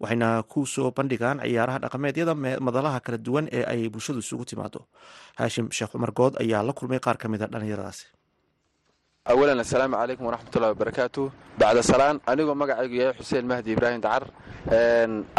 Waxayna 0.00 0.42
ku 0.48 0.64
soo 0.66 0.88
bandhigaan 0.96 1.38
ciyaaraha 1.44 1.78
dhaqameedyada 1.84 2.34
madalaha 2.66 3.00
kala 3.04 3.18
duwan 3.26 3.46
ee 3.52 3.64
ay 3.72 3.88
bulshadu 3.92 4.20
isugu 4.24 4.44
timaado 4.50 4.80
haashim 5.36 5.68
sheekh 5.76 5.92
cumar 5.92 6.12
good 6.18 6.34
ayaa 6.40 6.62
la 6.68 6.72
kulmay 6.72 7.00
qaar 7.06 7.16
ka 7.20 7.28
mid 7.28 7.42
a 7.42 7.46
dhalinyaradaasi 7.52 8.04
awalan 9.32 9.60
assalaamu 9.64 9.94
calaykum 10.00 10.24
waraxmatullahi 10.32 10.72
wabarakaatu 10.74 11.22
bacda 11.60 11.82
salaan 11.92 12.16
anigoo 12.32 12.56
magacaygu 12.62 12.94
yahay 13.02 13.14
xuseen 13.20 13.44
mahdi 13.52 13.68
ibraahim 13.76 14.00
dacar. 14.00 14.24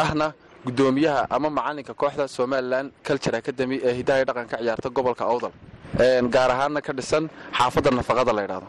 Ahna 0.03 0.27
gudoomiyaha 0.65 1.25
ama 1.35 1.49
macalinka 1.49 1.93
kooxda 2.01 2.27
somalilan 2.37 2.85
culture 3.07 3.35
academy 3.41 3.77
ee 3.87 3.93
hidahay 3.99 4.23
dhaqanka 4.29 4.55
ciyaarta 4.61 4.89
gobolka 4.97 5.25
awdal 5.33 5.51
gaar 5.97 6.49
ahaanna 6.55 6.81
ka 6.81 6.93
dhisan 6.93 7.29
xaafadda 7.57 7.89
nafaqada 7.99 8.33
la 8.37 8.41
ydhaahdo 8.47 8.67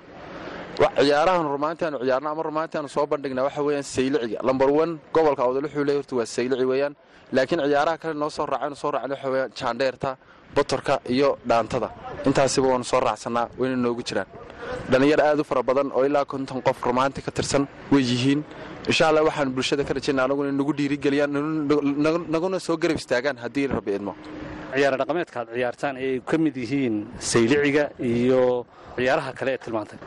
ciyaarahan 0.98 1.46
rumaantaanu 1.56 1.96
ciyaarno 2.04 2.28
ama 2.34 2.42
rumaantaanu 2.50 2.88
soo 2.88 3.06
bandhigna 3.06 3.42
waxa 3.46 3.62
weyaan 3.62 3.82
sayliciga. 3.94 4.38
Lambar 4.48 4.68
wan 4.78 4.90
gobolka 5.14 5.42
awdal 5.46 5.64
wuxuu 5.66 5.84
leey 5.88 5.96
horta 6.00 6.14
waa 6.18 6.26
saylici 6.26 6.64
weeyaan. 6.72 6.94
Laakiin 7.32 7.60
ciyaaraha 7.70 7.96
kale 8.02 8.14
noo 8.22 8.30
soo 8.30 8.46
raacaynu 8.46 8.76
soo 8.82 8.90
raacna 8.90 9.14
waxa 9.14 9.28
weyaan 9.34 9.50
jaandheerta 9.58 10.10
botorka 10.56 10.94
iyo 11.14 11.38
dhaantada. 11.48 11.88
Intaasiba 12.26 12.66
waanu 12.72 12.84
soo 12.84 13.00
raacsanaa 13.00 13.46
wayna 13.58 13.76
noogu 13.76 14.02
jiraan. 14.08 14.26
Dhallinyar 14.90 15.20
aad 15.28 15.40
u 15.40 15.44
fara 15.44 15.62
badan 15.62 15.88
oo 15.94 16.04
ilaa 16.08 16.24
konton 16.24 16.60
qof 16.66 16.78
rumaanti 16.88 17.22
ka 17.22 17.30
tirsan 17.30 17.66
way 17.92 18.02
yihiin. 18.10 18.40
Insha 18.90 19.08
allah 19.08 19.22
waxaan 19.28 19.48
bulshada 19.54 19.84
ka 19.88 19.94
rajayna 19.94 20.24
anaguna 20.26 20.50
nagu 20.52 20.72
dhiirigeliyaan 20.78 21.30
naguna 22.34 22.58
soo 22.66 22.76
garab 22.76 22.96
istaagaan 22.98 23.36
haddii 23.44 23.66
rabbi 23.76 23.92
idmo 23.98 24.12
ciyaara 24.76 24.96
dhaqameedka 25.00 25.36
aad 25.40 25.48
ciyaartaan 25.56 25.94
ee 25.96 26.10
ay 26.14 26.20
ka 26.30 26.36
mid 26.44 26.56
yihiin 26.56 26.96
sayliciga 27.30 27.84
iyo 28.00 28.66
ciyaaraha 28.96 29.30
kale 29.38 29.50
ee 29.54 29.58
tilmaantay. 29.64 29.98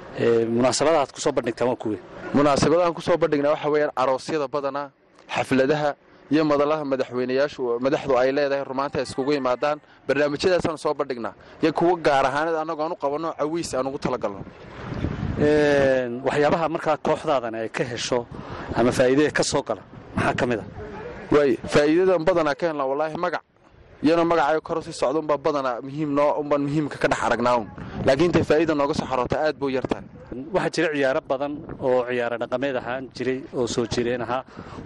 Munaasabadaha 0.58 1.02
aad 1.04 1.12
ku 1.16 1.20
soo 1.26 1.32
bandhigtaan 1.38 1.70
waa 1.72 1.76
kuwe 1.84 1.98
munaasabadahan 2.34 2.94
ku 2.98 3.02
soo 3.02 3.18
bandhignaa 3.18 3.52
waxa 3.56 3.70
weeyaan 3.74 3.92
aroosyada 4.02 4.48
badanaa 4.48 4.88
xafladaha 5.36 5.90
iyo 6.34 6.44
madalaha 6.52 6.84
madaxweynayaashu 6.92 7.62
madaxdu 7.86 8.14
ay 8.22 8.30
leedahay 8.38 8.64
rumaanta 8.72 9.02
iskugu 9.06 9.32
yimaadaan 9.38 9.78
barnaamijyadaasaan 10.08 10.78
soo 10.78 10.94
bandhignaa 11.00 11.34
iyo 11.64 11.72
kuwa 11.74 11.96
gaar 12.08 12.26
ahaaneed 12.30 12.56
annagoo 12.64 12.84
aan 12.86 12.92
u 12.92 13.00
qabanno 13.04 13.30
cawiis 13.40 13.70
aan 13.78 13.88
ugu 13.90 14.00
talagalno. 14.06 14.42
Waxyaabaha 16.28 16.66
markaa 16.76 16.98
kooxdaadan 17.08 17.56
ay 17.56 17.70
ka 17.70 17.84
hesho 17.84 18.26
ama 18.76 18.92
faa'iidada 18.92 19.32
ka 19.32 19.44
soo 19.44 19.62
gala 19.68 19.82
maxaa 20.16 20.34
ka 20.40 20.46
mid 20.50 20.60
a 20.60 20.66
waay 21.32 21.52
faa'iidadan 21.74 22.24
badanaa 22.28 22.56
ka 22.60 22.66
helnaa 22.68 22.88
wallaahi 22.92 23.18
magac 23.26 23.44
iyana 24.04 24.24
magacaayo 24.32 24.62
kor 24.68 24.78
sii 24.86 24.94
socda 25.02 25.20
unbaa 25.20 25.38
badanaa 25.38 25.82
muhiim 25.88 26.10
noo 26.18 26.32
unbaan 26.42 26.62
muhiimka 26.68 26.98
ka 27.02 27.08
dhex 27.12 27.22
aragnaa 27.28 27.56
un 27.62 27.68
laakiin 28.06 28.28
intay 28.30 28.44
faa'ida 28.50 28.74
nooga 28.76 28.94
soo 29.00 29.08
xaroota 29.12 29.36
aad 29.46 29.56
buu 29.62 29.70
yartahay. 29.78 30.06
Waxaa 30.54 30.70
jira 30.76 30.88
ciyaaro 30.96 31.22
badan 31.32 31.54
oo 31.82 32.06
ciyaaro 32.10 32.36
dhaqameed 32.42 32.76
ahaan 32.82 33.04
jiray 33.16 33.40
oo 33.58 33.66
soo 33.68 33.86
jireen 33.94 34.22
ahaa. 34.22 34.44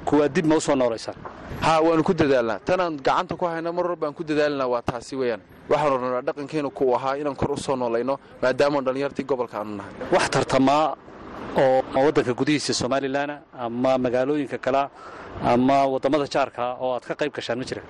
Kuwaa 0.07 0.27
dib 0.35 0.45
ma 0.45 0.55
u 0.55 0.61
soo 0.61 0.75
noolaysaan. 0.75 1.17
Haa 1.65 1.79
waanu 1.85 2.03
ku 2.07 2.13
dadaalnaa. 2.13 2.59
Tanaan 2.67 2.95
gacanta 3.07 3.35
ku 3.35 3.45
hayna 3.45 3.71
mar 3.71 3.85
war 3.89 3.95
baan 3.97 4.13
ku 4.13 4.23
dadaalinaa 4.23 4.67
waa 4.73 4.81
taasi 4.81 5.15
weeyaan. 5.19 5.41
Waxaanu 5.69 5.95
rabnaa 6.03 6.21
dhaqankeenu 6.27 6.69
ku 6.71 6.93
ahaa 6.95 7.15
inaan 7.21 7.35
kor 7.35 7.51
u 7.51 7.57
soo 7.57 7.75
noolayno 7.75 8.15
maadaamaanu 8.41 8.85
dhallinyartii 8.87 9.25
gobolka 9.27 9.57
aanu 9.59 9.75
nahay. 9.79 9.91
Wax 10.13 10.29
tartamaa 10.29 10.95
oo 11.63 11.83
waddanka 12.05 12.33
gudihiisa 12.39 12.73
somalilan 12.73 13.31
ama 13.65 13.97
magaalooyinka 13.97 14.57
kalea 14.65 14.89
ama 15.43 15.77
waddamada 15.93 16.25
jaarka 16.33 16.63
oo 16.79 16.93
aad 16.95 17.03
ka 17.09 17.13
qayb 17.19 17.33
gashaan 17.35 17.59
ma 17.59 17.65
jira 17.69 17.81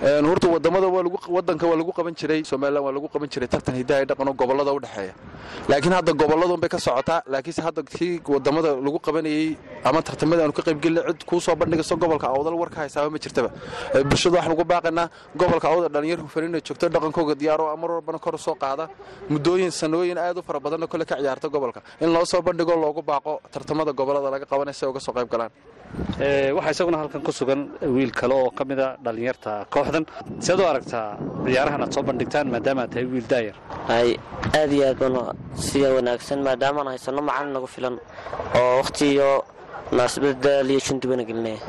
horta 0.00 0.46
waddamada 0.48 0.86
wadanka 0.88 1.66
waa 1.66 1.76
lagu 1.76 1.92
qaban 1.92 2.14
jiray 2.14 2.44
somalilan 2.44 2.82
waa 2.82 2.92
lagu 2.92 3.08
qaban 3.08 3.28
jiray 3.28 3.48
tartan 3.48 3.74
hidaha 3.74 4.04
dhaqano 4.06 4.32
gobollada 4.32 4.72
u 4.72 4.78
dhexeeya. 4.80 5.14
Laakiin 5.68 5.92
hadda 5.92 6.12
goboladun 6.12 6.60
bay 6.60 6.68
ka 6.68 6.78
socotaa 6.78 7.22
laakiinse 7.26 7.62
hadda 7.62 7.82
kii 7.82 8.20
waddamada 8.26 8.76
lagu 8.76 8.98
qabanayey 9.00 9.56
ama 9.84 10.00
tartamada 10.02 10.42
aanu 10.44 10.52
ka 10.52 10.62
qaybgelina 10.62 11.02
cid 11.08 11.24
kuu 11.26 11.40
soo 11.40 11.56
gobolka 11.96 12.28
awdal 12.28 12.54
war 12.54 12.70
ka 12.70 12.80
haysaaba 12.86 13.10
ma 13.10 13.18
jirtaba. 13.18 13.50
Bulshada 14.08 14.36
waxaan 14.38 14.52
ugu 14.54 14.64
baaqaynaa 14.64 15.10
gobolka 15.36 15.66
awdal 15.68 15.90
dhalinyar 15.90 16.18
inay 16.46 16.60
joogto 16.62 16.88
dhaqankooga 16.88 17.34
diyaaro 17.34 17.76
mar 17.76 17.90
warbana 17.90 18.18
kor 18.18 18.38
soo 18.38 18.54
qaada. 18.54 18.88
Muddooyin 19.28 19.70
sanooyin 19.70 20.18
aad 20.18 20.38
u 20.38 20.42
fara 20.42 20.60
badanna 20.60 20.86
kole 20.86 21.04
ka 21.04 21.16
ciyaarta 21.16 21.48
gobolka. 21.48 21.82
In 22.00 22.12
loo 22.12 22.24
soo 22.24 22.40
bandhigo 22.42 22.74
loogu 22.76 23.02
baaqo 23.02 23.40
tartamada 23.50 23.92
gobollada 23.92 24.30
laga 24.30 24.46
qabanay 24.46 24.74
uga 24.90 25.00
soo 25.00 25.12
qayb 25.12 25.28
galaan 25.28 25.50
waxaa 26.56 26.72
isaguna 26.74 26.98
halkan 27.02 27.22
ku 27.26 27.32
sugan 27.38 27.60
wiil 27.94 28.12
kale 28.18 28.34
oo 28.34 28.50
ka 28.58 28.62
mida 28.70 28.86
dhallinyarta 29.04 29.50
kooxdan. 29.74 30.04
Siaad 30.44 30.60
u 30.62 30.64
aragtaa 30.72 31.06
ciyaarahan 31.46 31.80
aad 31.84 31.92
soo 31.94 32.02
bandhigtaan 32.08 32.46
maadaama 32.54 32.80
aad 32.84 32.90
tahay 32.92 33.06
wiil 33.14 33.26
daayar 33.32 33.56
hay 33.90 34.08
aad 34.60 34.70
iyo 34.76 34.84
aad 34.90 34.98
baan 35.02 35.16
sida 35.66 35.88
wanaagsan 35.96 36.38
maadaamaan 36.46 36.88
haysanno 36.92 37.22
macalin 37.28 37.52
nagu 37.56 37.68
filan 37.74 37.94
oo 38.58 38.72
wakhti 38.80 39.04
iyo 39.14 39.30
munaasabada 39.90 40.52
liyo 40.68 40.80
shundubana 40.86 41.24
gelinaya 41.28 41.60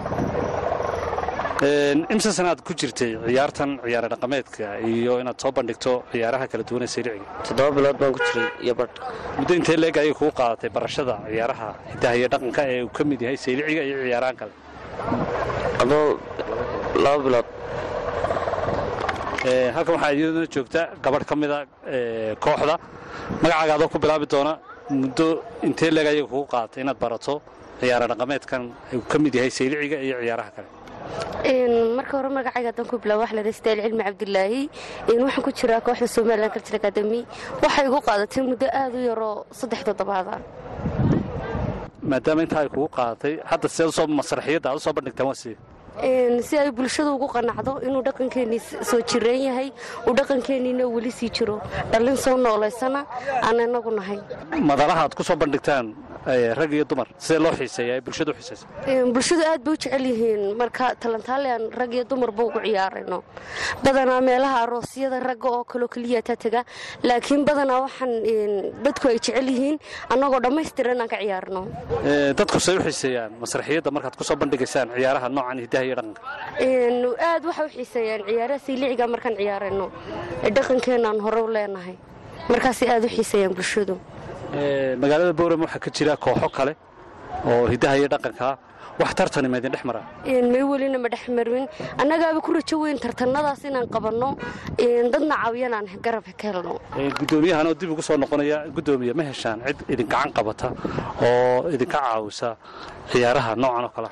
imse 1.61 2.31
sanaad 2.31 2.61
ku 2.63 2.73
jirtay 2.73 3.11
ciyaartan 3.27 3.79
ciyaara 3.83 4.07
dhaqameedka 4.13 4.79
iyo 4.87 5.19
inaad 5.21 5.37
soo 5.43 5.51
bandhigto 5.51 6.03
ciyaaraha 6.13 6.45
kala 6.51 6.63
duwan 6.69 6.83
ee 6.83 6.87
sayliciga 6.95 7.25
toddoba 7.47 7.71
bilood 7.77 7.97
baan 8.01 8.13
ku 8.15 8.19
jiray 8.27 8.47
iyo 8.63 8.73
badh. 8.79 8.93
Muddo 9.39 9.53
intee 9.59 9.75
leeg 9.83 9.97
ayay 10.01 10.13
kugu 10.19 10.31
qaadatay 10.39 10.69
barashada 10.77 11.15
ciyaaraha 11.27 11.67
hidaha 11.93 12.15
iyo 12.19 12.27
dhaqanka 12.33 12.61
ee 12.73 12.79
uu 12.85 12.91
ka 12.97 13.03
mid 13.03 13.19
yahay 13.25 13.37
sayliciga 13.45 13.81
iyo 13.89 13.97
ciyaarahan 14.07 14.35
kale? 14.39 14.53
Adoo 15.83 16.05
laba 17.03 17.19
bilood. 17.25 17.47
Halkan 19.75 19.93
waxaa 19.95 20.11
iyaduna 20.15 20.47
joogta 20.55 20.81
gabadh 21.03 21.25
ka 21.29 21.35
mida 21.41 21.57
kooxda. 22.43 22.75
Magacaaga 23.43 23.73
adoo 23.77 23.89
ku 23.93 23.97
bilaabi 24.03 24.25
doona 24.33 24.53
muddo 25.01 25.27
intee 25.67 25.91
leeg 25.91 26.07
ayay 26.13 26.23
kugu 26.23 26.45
qaadatay 26.53 26.81
inaad 26.85 26.99
barato 27.03 27.33
ciyaara 27.81 28.05
dhaqameedkan 28.11 28.61
uu 28.95 29.03
ka 29.11 29.17
mid 29.23 29.33
yahay 29.39 29.51
sayliciga 29.59 29.97
iyo 30.07 30.15
ciyaaraha 30.23 30.51
kale 30.55 30.67
marka 31.97 32.13
hore 32.17 32.29
magacayga 32.37 32.69
haddaan 32.71 32.87
ku 32.91 32.95
bilaabo 33.03 33.21
waxa 33.23 33.35
la 33.37 33.43
dhaha 33.45 33.57
stail 33.59 33.79
cilmi 33.85 34.03
cabdilaahi 34.07 34.61
waxaan 35.25 35.43
ku 35.47 35.51
jiraa 35.59 35.81
kooxda 35.87 36.07
somalilan 36.15 36.51
culture 36.55 36.77
academy. 36.81 37.21
Waxay 37.63 37.85
igu 37.89 37.99
qaadatay 38.07 38.41
muddo 38.51 38.67
aad 38.81 38.93
u 38.97 39.01
yaroo 39.09 39.35
saddex 39.59 39.81
toddobaada 39.87 40.35
maadaama 42.11 42.41
intaa 42.45 42.61
ay 42.65 42.69
kugu 42.73 42.87
qaadatay 42.97 43.33
hadda 43.51 43.67
sideed 43.73 43.89
u 43.91 43.93
soo 43.97 44.07
masraxiyadda 44.19 44.67
aad 44.69 44.77
u 44.79 44.83
soo 44.85 44.93
bandhigtaan 44.97 45.27
waa 45.31 45.39
sidee 45.41 45.57
si 46.47 46.57
ay 46.57 46.71
bulshadu 46.71 47.15
ugu 47.15 47.27
qanacdo 47.27 47.79
inuu 47.87 48.01
dhaqankeenii 48.07 48.59
soo 48.89 49.01
jireen 49.09 49.41
yahay 49.47 49.69
uu 50.07 50.13
dhaqankeeniina 50.19 50.85
weli 50.87 51.11
sii 51.11 51.29
jiro. 51.29 51.61
Dhallin 51.91 52.17
soo 52.17 52.37
noolaysana 52.37 53.05
aan 53.43 53.59
inagu 53.59 53.91
nahay. 53.91 54.19
Madalaha 54.61 55.01
aad 55.07 55.13
ku 55.15 55.23
soo 55.23 55.35
bandhigtaan 55.35 55.93
rag 56.59 56.71
iyo 56.73 56.85
dumar 56.85 57.07
sidee 57.17 57.39
loo 57.39 57.51
xiiseeya 57.57 58.01
bulshadu 58.05 58.33
xiiseysa 58.37 58.65
bulshadu 59.13 59.43
aad 59.51 59.61
bay 59.65 59.73
u 59.73 59.77
jecel 59.77 60.05
yihiin. 60.05 60.55
Marka 60.57 60.95
talantaalian 60.99 61.71
rag 61.79 61.91
iyo 61.93 62.03
dumarba 62.03 62.43
ugu 62.43 62.59
ciyaarayno. 62.63 63.23
Badanaa 63.83 64.21
meelaha 64.21 64.57
aroosyada 64.63 65.19
ragga 65.19 65.49
oo 65.49 65.63
kaloo 65.63 65.87
keliya 65.87 66.21
ta 66.21 66.35
taga 66.35 66.63
laakiin 67.03 67.43
badanaa 67.45 67.81
waxaan 67.85 68.13
dadku 68.83 69.07
ay 69.11 69.17
jecel 69.19 69.47
yihiin 69.49 69.77
annagoo 70.13 70.39
dhammaystiran 70.39 70.95
inaan 70.95 71.09
ka 71.09 71.17
ciyaarno. 71.23 71.61
Eh, 72.05 72.31
dadku 72.39 72.59
say 72.59 72.77
u 72.77 72.81
xiiseeyaan 72.87 73.31
masraxiyadda 73.41 73.89
markaad 73.91 74.15
ku 74.15 74.23
soo 74.23 74.35
bandhigaysaan 74.35 74.91
ciyaaraha 74.95 75.29
noocan 75.29 75.59
hidaha 75.65 75.83
iyo 75.89 75.95
dhaqanka 75.99 76.21
aad 77.29 77.43
waxay 77.49 77.65
u 77.65 77.69
xiiseeyaan 77.75 78.21
ciyaaraha 78.27 78.59
siiliciga 78.65 79.05
markaan 79.13 79.35
ciyaarayno. 79.39 79.85
Ee 80.45 80.51
dhaqankeenaan 80.57 81.19
hore 81.25 81.39
u 81.47 81.49
leenahay. 81.57 81.95
Markaasay 82.51 82.87
aad 82.93 83.03
u 83.07 83.09
xiiseeyaan 83.15 83.53
bulshadu. 83.57 83.95
Eh, 84.59 84.95
magaalada 85.01 85.33
boorama 85.39 85.63
waxaa 85.65 85.79
ka 85.85 85.89
jira 85.97 86.13
kooxo 86.25 86.49
kale 86.57 86.73
oo 87.49 87.63
hidaha 87.73 87.95
iyo 87.99 88.07
dhaqanka 88.13 88.45
ah 88.51 88.57
wax 89.01 89.11
tartani 89.19 89.47
ma 89.51 89.57
idin 89.61 89.71
dhex 89.75 89.83
maraa 89.89 90.05
may 90.53 90.63
welina 90.71 90.97
ma 91.03 91.09
dhex 91.13 91.23
marwin. 91.37 91.65
Annagaaba 92.01 92.39
ku 92.45 92.51
rajo 92.57 92.75
weyn 92.83 92.97
tartanadaas 93.05 93.63
inaan 93.69 93.87
qabanno 93.95 94.29
dadna 95.13 95.35
caawiyana 95.43 95.75
aan 95.79 95.87
garab 96.05 96.25
ka 96.39 96.45
helno 96.51 96.75
guddoomiyahan 97.19 97.67
oo 97.67 97.73
dib 97.81 97.91
ugu 97.93 98.01
soo 98.01 98.17
noqonaya 98.23 98.57
guddoomiye 98.75 99.13
ma 99.19 99.23
heshaan 99.29 99.59
cid 99.67 99.77
idin 99.93 100.07
gacan 100.13 100.31
qabata 100.37 100.67
oo 101.27 101.69
idinka 101.75 101.97
caawisa 101.99 102.49
ciyaaraha 103.11 103.55
noocan 103.63 103.85
oo 103.87 103.91
kale. 103.97 104.09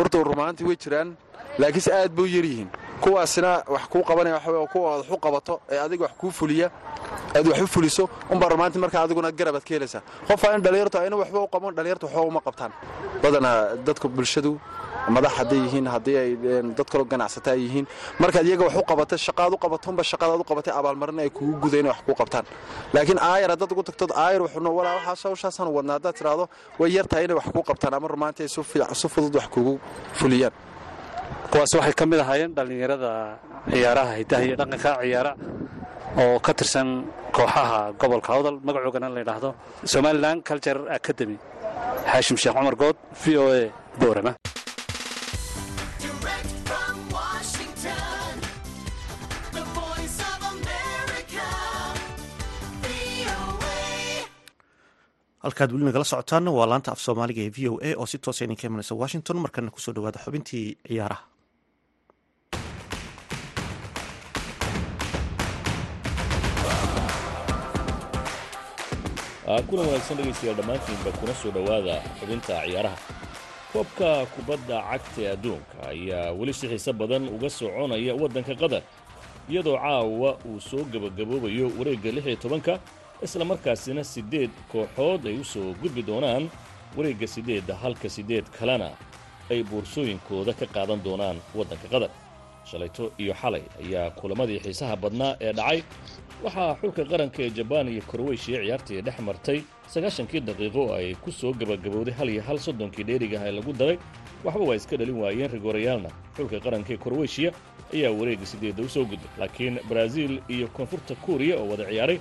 Urta 0.00 0.18
rumaantii 0.30 0.66
way 0.70 0.76
jiraan 0.84 1.08
laakiinse 1.58 1.90
aad 1.98 2.12
bay 2.16 2.24
u 2.24 2.30
yar 2.36 2.44
yihiin 2.50 2.68
kuwaasina 3.00 3.50
wax 3.74 3.84
kuu 3.92 4.02
qabanaya 4.08 4.34
waxa 4.36 4.50
wey 4.52 4.66
kuwa 4.72 4.96
wax 4.96 5.06
u 5.10 5.16
qabato 5.24 5.60
ee 5.70 5.78
adiga 5.84 6.04
wax 6.04 6.12
kuu 6.20 6.30
fuliya 6.30 6.70
aad 7.36 7.46
wax 7.48 7.60
u 7.62 7.66
fuliso 7.66 8.08
unbaa 8.30 8.48
rumaantii 8.48 8.78
markaa 8.84 9.02
adiguna 9.06 9.30
garabaad 9.32 9.62
ka 9.64 9.74
helaysaa. 9.74 10.02
Qofaa 10.28 10.54
in 10.56 10.62
dhallinyartu 10.62 10.98
ayna 10.98 11.16
waxba 11.16 11.40
u 11.40 11.48
qaban 11.54 11.74
dhallinyartu 11.76 12.06
waxba 12.06 12.20
uma 12.30 12.40
qabtaan. 12.46 12.72
Badanaa 13.22 13.76
dadka 13.86 14.08
bulshadu 14.08 14.52
madax 15.08 15.32
hadday 15.38 15.58
yihiin 15.64 15.86
haddii 15.94 16.16
ay 16.22 16.30
dad 16.78 16.88
kaloo 16.92 17.04
ganacsata 17.12 17.50
ay 17.54 17.60
yihiin 17.64 17.86
markaad 18.22 18.46
iyaga 18.46 18.64
wax 18.68 18.76
u 18.76 18.82
qabata 18.90 19.16
shaqaad 19.26 19.52
u 19.54 19.56
qabato 19.64 19.90
unba 19.90 20.02
shaqadaad 20.10 20.40
u 20.40 20.44
qabatay 20.50 20.72
abaalmarin 20.80 21.18
ay 21.24 21.30
kugu 21.30 21.52
gudayn 21.62 21.86
wax 21.86 21.98
kuu 22.06 22.14
qabtaan. 22.20 22.44
Laakiin 22.94 23.18
aayar 23.18 23.50
haddaad 23.54 23.72
ugu 23.72 23.82
tagtod 23.82 24.10
aayar 24.24 24.42
walaa 24.42 24.94
waxaas 24.98 25.22
hawshaasaan 25.24 25.68
wadnaa 25.76 25.94
haddaad 25.98 26.14
tidhaahdo 26.18 26.44
way 26.78 26.90
yar 26.96 27.06
tahay 27.10 27.24
inay 27.24 27.36
wax 27.40 27.46
kuu 27.54 27.62
qabtaan 27.70 27.94
ama 27.94 28.08
rumaantii 28.08 28.42
ay 28.42 28.48
si 28.94 29.08
fudud 29.08 29.34
wax 29.40 29.46
kugu 29.54 29.74
fuliyaan 30.18 30.52
kuwaas 31.50 31.72
waxay 31.78 31.94
ka 32.00 32.04
mid 32.10 32.20
ahaayeen 32.24 32.52
dhallinyarada 32.56 33.10
ciyaaraha 33.72 34.12
hidaha 34.20 34.42
iyo 34.46 34.54
dhaqanka 34.60 34.90
ciyaara 35.02 35.32
oo 36.22 36.36
ka 36.46 36.52
tirsan 36.58 36.88
kooxaha 37.36 37.78
gobolka 38.00 38.30
hawdal 38.34 38.56
magacoogana 38.66 39.08
la 39.14 39.20
yidhaahdo 39.22 39.50
somalilan 39.92 40.36
culture 40.48 40.80
academy. 40.98 41.36
Xaashim 42.10 42.36
sheekh 42.42 42.54
cumar 42.58 42.76
good 42.82 42.96
v 43.22 43.24
o 43.42 43.44
a 43.58 43.62
boorama 44.00 44.32
halkaad 55.44 55.72
weli 55.72 55.84
nagala 55.88 56.04
socotaanna 56.10 56.50
waa 56.58 56.66
laanta 56.72 56.90
af 56.94 57.00
soomaaliga 57.06 57.42
ee 57.46 57.52
v 57.56 57.58
o 57.70 57.74
a 57.88 57.90
oo 58.00 58.06
si 58.12 58.18
toosa 58.24 58.42
idinka 58.44 58.64
imanaysa 58.68 58.94
washington 59.02 59.36
markana 59.44 59.70
ku 59.74 59.80
soo 59.84 59.94
dhawaada 59.96 60.22
xubintii 60.24 60.66
ciyaaraha 60.88 61.22
kulan 69.68 69.86
wanaagsan 69.88 70.16
dhegaystayaal 70.18 70.56
dhammaantiinba 70.58 71.10
kuna 71.20 71.34
soo 71.40 71.50
dhowaada 71.56 71.96
xubinta 72.20 72.54
ciyaaraha. 72.66 72.96
Koobka 73.72 74.10
kubadda 74.34 74.76
cagta 74.90 75.20
ee 75.22 75.30
adduunka 75.34 75.76
ayaa 75.90 76.32
weli 76.38 76.52
si 76.58 76.66
xiise 76.68 76.92
badan 77.00 77.24
uga 77.34 77.48
soconaya 77.58 78.12
waddanka 78.22 78.54
qatar 78.62 78.82
iyadoo 79.50 79.76
caawa 79.78 80.30
uu 80.48 80.60
soo 80.60 80.82
gebagaboobayo 80.92 81.66
wareegga 81.78 82.10
lix 82.16 82.26
iyo 82.26 82.36
tobanka 82.36 82.72
isla 83.24 83.44
markaasina 83.44 84.02
siddeed 84.04 84.50
kooxood 84.72 85.22
ay 85.30 85.36
u 85.38 85.44
soo 85.44 85.74
gudbi 85.82 86.02
doonaan 86.02 86.44
wareegga 86.96 87.26
siddeedda 87.26 87.74
halka 87.82 88.08
siddeed 88.16 88.44
kalena 88.58 88.90
ay 89.50 89.62
boorsooyinkooda 89.70 90.52
ka 90.60 90.66
qaadan 90.74 90.98
doonaan 91.06 91.38
waddanka 91.54 91.86
qatar 91.92 92.10
shalayto 92.70 93.12
iyo 93.18 93.34
xalay 93.34 93.62
ayaa 93.82 94.10
kulamadii 94.10 94.60
xiisaha 94.64 94.96
badnaa 94.96 95.36
ee 95.40 95.52
dhacay. 95.52 95.82
Waxaa 96.44 96.74
xulka 96.80 97.02
qaranka 97.10 97.38
ee 97.46 97.50
jabaan 97.58 97.88
iyo 97.88 98.02
korweyshiya 98.10 98.58
ciyaartii 98.64 99.02
dhex 99.06 99.18
martay 99.28 99.58
sagaashankii 99.94 100.40
daqiiqo 100.48 100.82
ay 100.98 101.14
ku 101.24 101.30
soo 101.32 101.52
gebagabowday 101.60 102.14
hal 102.18 102.28
iyo 102.34 102.42
hal 102.48 102.58
soddonkii 102.66 103.04
dheerigaha 103.08 103.44
ee 103.48 103.52
lagu 103.58 103.72
daray. 103.80 103.98
Waxba 104.44 104.64
waa 104.68 104.76
iska 104.80 104.96
dhalin 104.96 105.18
waayeen 105.22 105.50
rigorayaalna 105.56 106.08
xulka 106.36 106.60
qaranka 106.64 106.90
ee 106.92 106.96
korweyshiya 107.04 107.50
ayaa 107.94 108.12
wareegga 108.18 108.46
siddeedda 108.46 108.82
u 108.82 108.88
soo 108.88 109.04
gudbay 109.04 109.30
laakiin 109.40 109.74
baraaziil 109.88 110.34
iyo 110.48 110.66
koonfurta 110.76 111.14
kuuriya 111.24 111.56
oo 111.60 111.66
wada 111.70 111.84
ciyaaray 111.90 112.18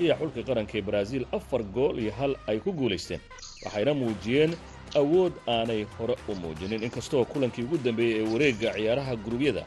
ayaa 0.00 0.16
xulka 0.20 0.40
qaranka 0.48 0.72
ee 0.78 0.82
baraaziil 0.88 1.24
afar 1.38 1.62
gool 1.76 1.96
iyo 2.02 2.12
hal 2.18 2.32
ay 2.50 2.58
ku 2.64 2.72
guulaysteen 2.72 3.20
waxayna 3.64 3.94
muujiyeen 4.00 4.52
awood 5.00 5.32
aanay 5.46 5.82
hore 5.98 6.16
u 6.28 6.34
muujinin. 6.34 6.82
Inkastoo 6.82 7.24
kulankii 7.24 7.62
ugu 7.64 7.78
dambeeyey 7.78 8.16
ee 8.24 8.32
wareegga 8.32 8.72
ciyaaraha 8.76 9.16
gurubyada 9.24 9.62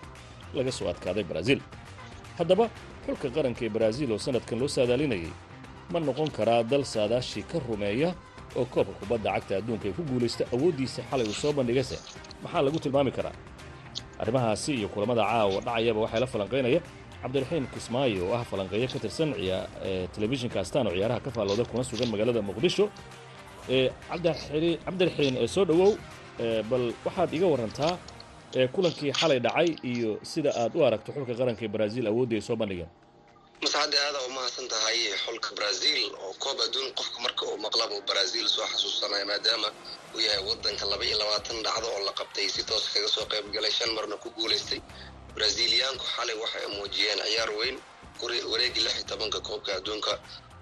laga 0.58 0.72
soo 0.78 0.88
adkaaday 0.94 1.24
baraaziil 1.30 1.62
haddaba 2.38 2.66
xulka 3.06 3.28
qaranka 3.36 3.62
ee 3.66 3.70
baraaziil 3.76 4.12
oo 4.12 4.18
sannadkan 4.26 4.58
loo 4.62 4.68
saadaalinayay 4.78 5.32
ma 5.94 6.00
noqon 6.08 6.30
karaa 6.38 6.62
dal 6.72 6.84
saadaashii 6.94 7.44
ka 7.52 7.58
rumeeya 7.68 8.10
oo 8.60 8.66
koobka 8.74 8.94
kubadda 9.02 9.30
cagta 9.36 9.54
adduunka 9.60 9.86
ay 9.90 9.94
ku 9.98 10.04
guulaysta 10.10 10.44
awooddiisa 10.56 11.02
xalay 11.10 11.26
uu 11.28 11.34
soo 11.44 11.54
bandhigayse 11.58 11.98
maxaa 12.44 12.62
lagu 12.66 12.80
tilmaami 12.84 13.12
karaa 13.18 13.36
arrimahaasi 14.22 14.72
iyo 14.80 14.88
kulamada 14.94 15.24
caawa 15.30 15.60
dhacayaba 15.66 16.00
waxaa 16.06 16.20
la 16.24 16.28
falanqaynaya 16.34 16.80
cabdiraxiim 17.22 17.66
kismaayo 17.74 18.22
oo 18.30 18.36
ah 18.40 18.44
falanqeeyo 18.52 18.88
ka 18.94 19.00
tirsan 19.04 19.30
telefishinka 20.16 20.58
astaan 20.64 20.88
oo 20.90 20.94
ciyaaraha 20.98 21.20
ka 21.26 21.32
faallooda 21.36 21.64
kuna 21.70 21.84
sugan 21.90 22.10
magaalada 22.14 22.42
muqdisho 22.50 22.86
cabdiraxiin 24.10 25.36
ee 25.44 25.48
soo 25.56 25.66
dhowow 25.70 25.92
bal 26.70 26.86
waxaad 27.06 27.30
iga 27.38 27.48
warantaa 27.54 27.94
ee 27.98 28.13
kulankii 28.76 29.12
xalay 29.20 29.40
dhacay 29.40 29.70
iyo 29.84 30.20
sida 30.24 30.52
aad 30.62 30.76
u 30.78 30.86
aragto 30.86 31.12
xulka 31.16 31.34
qaranka 31.40 31.62
ee 31.66 31.68
baraaziil 31.74 32.08
awooddii 32.08 32.36
ay 32.36 32.42
soo 32.42 32.56
bandhigeen. 32.56 32.90
Masxadda 33.62 33.98
aada 34.08 34.20
u 34.28 34.30
mahadsan 34.38 34.68
tahay 34.74 34.98
xulka 35.26 35.50
brazil 35.56 36.02
oo 36.26 36.34
koob 36.44 36.58
adduun 36.66 36.90
qofka 37.00 37.20
marka 37.26 37.44
uu 37.46 37.58
maqlaba 37.66 37.96
brazil 38.12 38.48
soo 38.56 38.66
xasuusanaya 38.72 39.26
maadaama 39.26 39.68
uu 40.16 40.20
yahay 40.20 40.44
wadanka 40.50 40.86
laba 40.92 41.04
iyo 41.06 41.18
labaatan 41.22 41.64
dhacdo 41.66 41.88
oo 41.96 42.02
la 42.06 42.12
qabtay 42.20 42.48
si 42.50 42.64
toos 42.70 42.86
kaga 42.94 43.08
soo 43.16 43.26
qayb 43.32 43.46
galay 43.56 43.72
shan 43.72 43.92
marna 43.98 44.16
ku 44.24 44.30
guulaystay 44.38 44.82
braziliyaanku 45.36 46.06
xalay 46.16 46.36
waxay 46.44 46.66
muujiyeen 46.78 47.20
ciyaar 47.30 47.52
weyn 47.60 47.78
wareegii 48.52 48.84
lix 48.86 48.96
iyo 48.96 49.06
tobanka 49.12 49.40
koobka 49.48 49.72
adduunka 49.78 50.14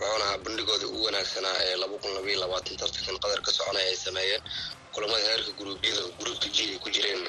wuxuuna 0.01 0.25
ahaa 0.25 0.37
bandhigooda 0.45 0.85
ugu 0.87 1.03
wanaagsanaa 1.07 1.57
ee 1.67 1.75
labaiyo 1.81 2.39
labaatan 2.43 2.75
tartankan 2.81 3.17
qatar 3.23 3.41
ka 3.45 3.51
soconaya 3.57 3.87
ay 3.91 3.95
sameeyeen. 4.05 4.41
Kulamada 4.93 5.25
heerka 5.29 5.51
guruubyada 5.59 6.01
gruupka 6.19 6.47
g 6.55 6.57
ay 6.73 6.79
ku 6.83 6.89
jireen 6.95 7.21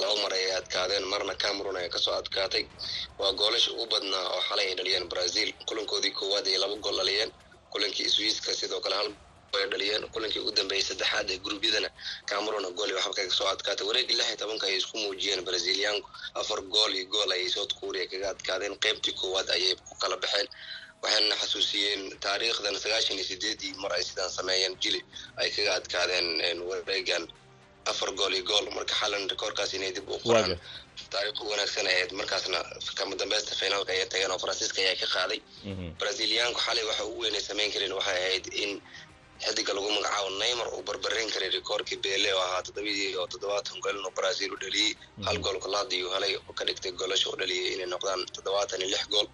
laba 0.00 0.14
mar 0.22 0.32
ay 0.38 0.46
adkaadeen 0.58 1.04
marna 1.12 1.34
cameroon 1.44 1.76
ay 1.80 1.88
ka 1.94 1.98
soo 2.04 2.14
adkaatay. 2.20 2.64
Waa 3.18 3.32
goolasha 3.40 3.70
ugu 3.72 3.86
badnaa 3.92 4.24
oo 4.34 4.40
xalay 4.48 4.66
ay 4.70 4.74
dhaliyeen 4.78 5.06
brazil. 5.12 5.48
Kulankoodii 5.68 6.10
koowaad 6.18 6.46
ay 6.52 6.58
laba 6.62 6.76
gool 6.84 6.96
dhaliyeen 7.00 7.30
kulankii 7.72 8.08
swiiska 8.14 8.50
sidoo 8.60 8.80
kale 8.84 8.94
hal 9.00 9.08
ay 9.60 9.66
dhaliyeen. 9.72 10.02
Kulankii 10.14 10.40
ugu 10.42 10.52
dambeeyey 10.58 10.84
saddexaad 10.88 11.28
ee 11.34 11.38
gruubyadana 11.44 11.88
cameroon 12.30 12.66
gool 12.78 12.88
iyo 12.90 12.96
waxba 12.98 13.14
kaga 13.18 13.30
soo 13.38 13.48
adkaatay. 13.54 13.86
Wareegii 13.88 14.16
lix 14.18 14.26
iyo 14.28 14.36
tobanka 14.42 14.64
ay 14.68 14.76
isku 14.80 14.94
muujiyeen 15.02 15.42
braziliyaanku 15.48 16.08
afar 16.40 16.60
gool 16.74 16.92
iyo 16.98 17.06
gool 17.14 17.30
ayay 17.36 17.48
south 17.56 17.72
korea 17.80 18.06
kaga 18.12 18.26
adkaadeen. 18.34 18.74
Qeybtii 18.84 19.12
koowaad 19.20 19.48
ayay 19.56 19.72
ku 19.88 19.94
kala 20.02 20.16
baxeen 20.22 20.48
waxayna 21.06 21.34
xasuusiyeen 21.42 22.02
taariikhdan 22.24 22.76
sagaashan 22.84 23.16
iyo 23.18 23.24
sideedii 23.30 23.72
mar 23.82 23.92
ay 23.96 24.02
sidaan 24.08 24.30
sameeyeen 24.38 24.74
jili. 24.82 25.00
Ay 25.40 25.48
kaga 25.56 25.72
adkaadeen 25.78 26.58
wareegan 26.68 27.24
afar 27.90 28.10
gool 28.18 28.34
iyo 28.34 28.44
gool. 28.50 28.66
Marka 28.76 28.94
xalan 29.00 29.24
rekoorkaas 29.30 29.74
inay 29.74 29.92
dib 29.96 30.08
u 30.08 30.18
qoraan 30.24 30.58
taariikh 31.12 31.40
u 31.44 31.50
wanaagsan 31.50 31.86
ahayd. 31.86 32.10
Markaasna 32.20 32.58
kama 32.98 33.14
dambeysta 33.20 33.54
finaalka 33.60 33.92
ayay 33.92 34.06
tageen 34.12 34.30
oo 34.34 34.38
faransiiska 34.38 34.80
ayaa 34.82 34.96
ka 35.02 35.06
qaaday. 35.14 35.40
Braziliyaanku 36.00 36.60
xalay 36.66 36.84
waxa 36.90 37.04
ugu 37.08 37.20
weynay 37.22 37.40
samayn 37.48 37.70
kareen 37.74 37.92
waxay 37.98 38.16
ahayd 38.22 38.46
in 38.62 38.72
xidiga 39.44 39.72
lagu 39.76 39.88
magacaabo 39.96 40.28
neymar 40.42 40.68
uu 40.76 40.82
barbareyn 40.88 41.28
karay 41.34 41.50
rikoorkii 41.56 41.98
bele 42.04 42.30
oo 42.36 42.42
ahaa 42.46 42.62
toddobadii 42.66 43.10
oo 43.20 43.26
toddobaatan 43.32 43.76
brazil 44.18 44.50
u 44.52 44.58
dhaliyey 44.62 44.90
hal 45.26 45.38
gool 45.44 45.58
kolaadii 45.64 46.02
uu 46.06 46.12
helay 46.16 46.32
oo 46.40 46.52
ka 46.58 46.64
dhigtay 46.68 46.92
goolasha 47.00 47.28
u 47.32 47.36
dhaliyey 47.40 47.66
inay 47.74 47.86
noqdaan 47.94 48.20
toddobaatan 48.36 48.80
iyo 48.82 48.88
lix 48.94 49.04
gool. 49.12 49.28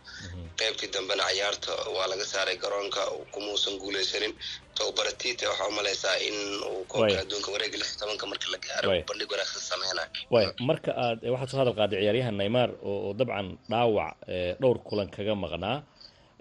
Qaybtii 0.60 0.90
dambena 0.94 1.24
ciyaarta 1.34 1.72
waa 1.96 2.06
laga 2.12 2.24
saaray 2.32 2.56
garoonka 2.64 3.00
kumuusan 3.34 3.74
guuleysanin 3.82 4.32
tababaratite 4.76 5.44
waxaa 5.50 5.68
u 5.68 5.72
malaysaa 5.78 6.16
in 6.28 6.36
uu 6.72 6.84
koobka 6.92 7.18
adduunka 7.22 7.48
wareega 7.54 7.78
lix 7.82 7.90
tobanka 8.00 8.24
marka 8.30 8.46
la 8.54 8.58
gaaro 8.66 8.88
bandhig 9.08 9.30
wanaagsan 9.32 9.62
sameynayo 9.70 10.08
waay 10.34 10.46
marka 10.70 10.90
aad 11.04 11.18
waxaad 11.34 11.50
soo 11.52 11.58
hadal 11.62 11.74
qaaday 11.80 11.98
ciyaaryahan 12.02 12.36
neymar 12.42 12.68
oo 12.90 13.10
dabcan 13.20 13.48
dhaawac 13.72 14.12
ee, 14.34 14.52
dhowr 14.62 14.78
kulan 14.88 15.08
kaga 15.16 15.34
maqnaa. 15.44 15.76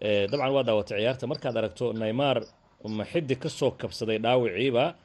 Ee, 0.07 0.27
dabcan 0.31 0.51
waa 0.55 0.63
daawatay 0.69 0.97
ciyaarta. 1.01 1.23
Markaad 1.31 1.55
aragto 1.61 1.85
neymar 2.03 2.37
ma 2.87 3.03
xiddig 3.05 3.39
ka 3.39 3.49
soo 3.49 3.71
kabsaday 3.71 4.17
dhaawiciiba 4.19 4.95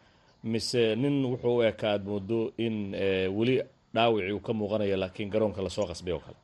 mise 0.45 0.95
nin 0.97 1.25
wuxuu 1.25 1.57
u 1.59 1.63
ekaa 1.63 1.93
aad 1.95 2.05
moodo 2.05 2.53
in 2.59 2.95
eh, 2.95 3.29
weli 3.39 3.63
dhaawicii 3.95 4.33
uu 4.33 4.41
ka 4.41 4.53
muuqanayo 4.53 4.97
laakiin 4.97 5.31
garoonka 5.31 5.63
la 5.63 5.71
soo 5.71 5.87
qasbay 5.87 6.13
oo 6.15 6.21
kale. 6.27 6.37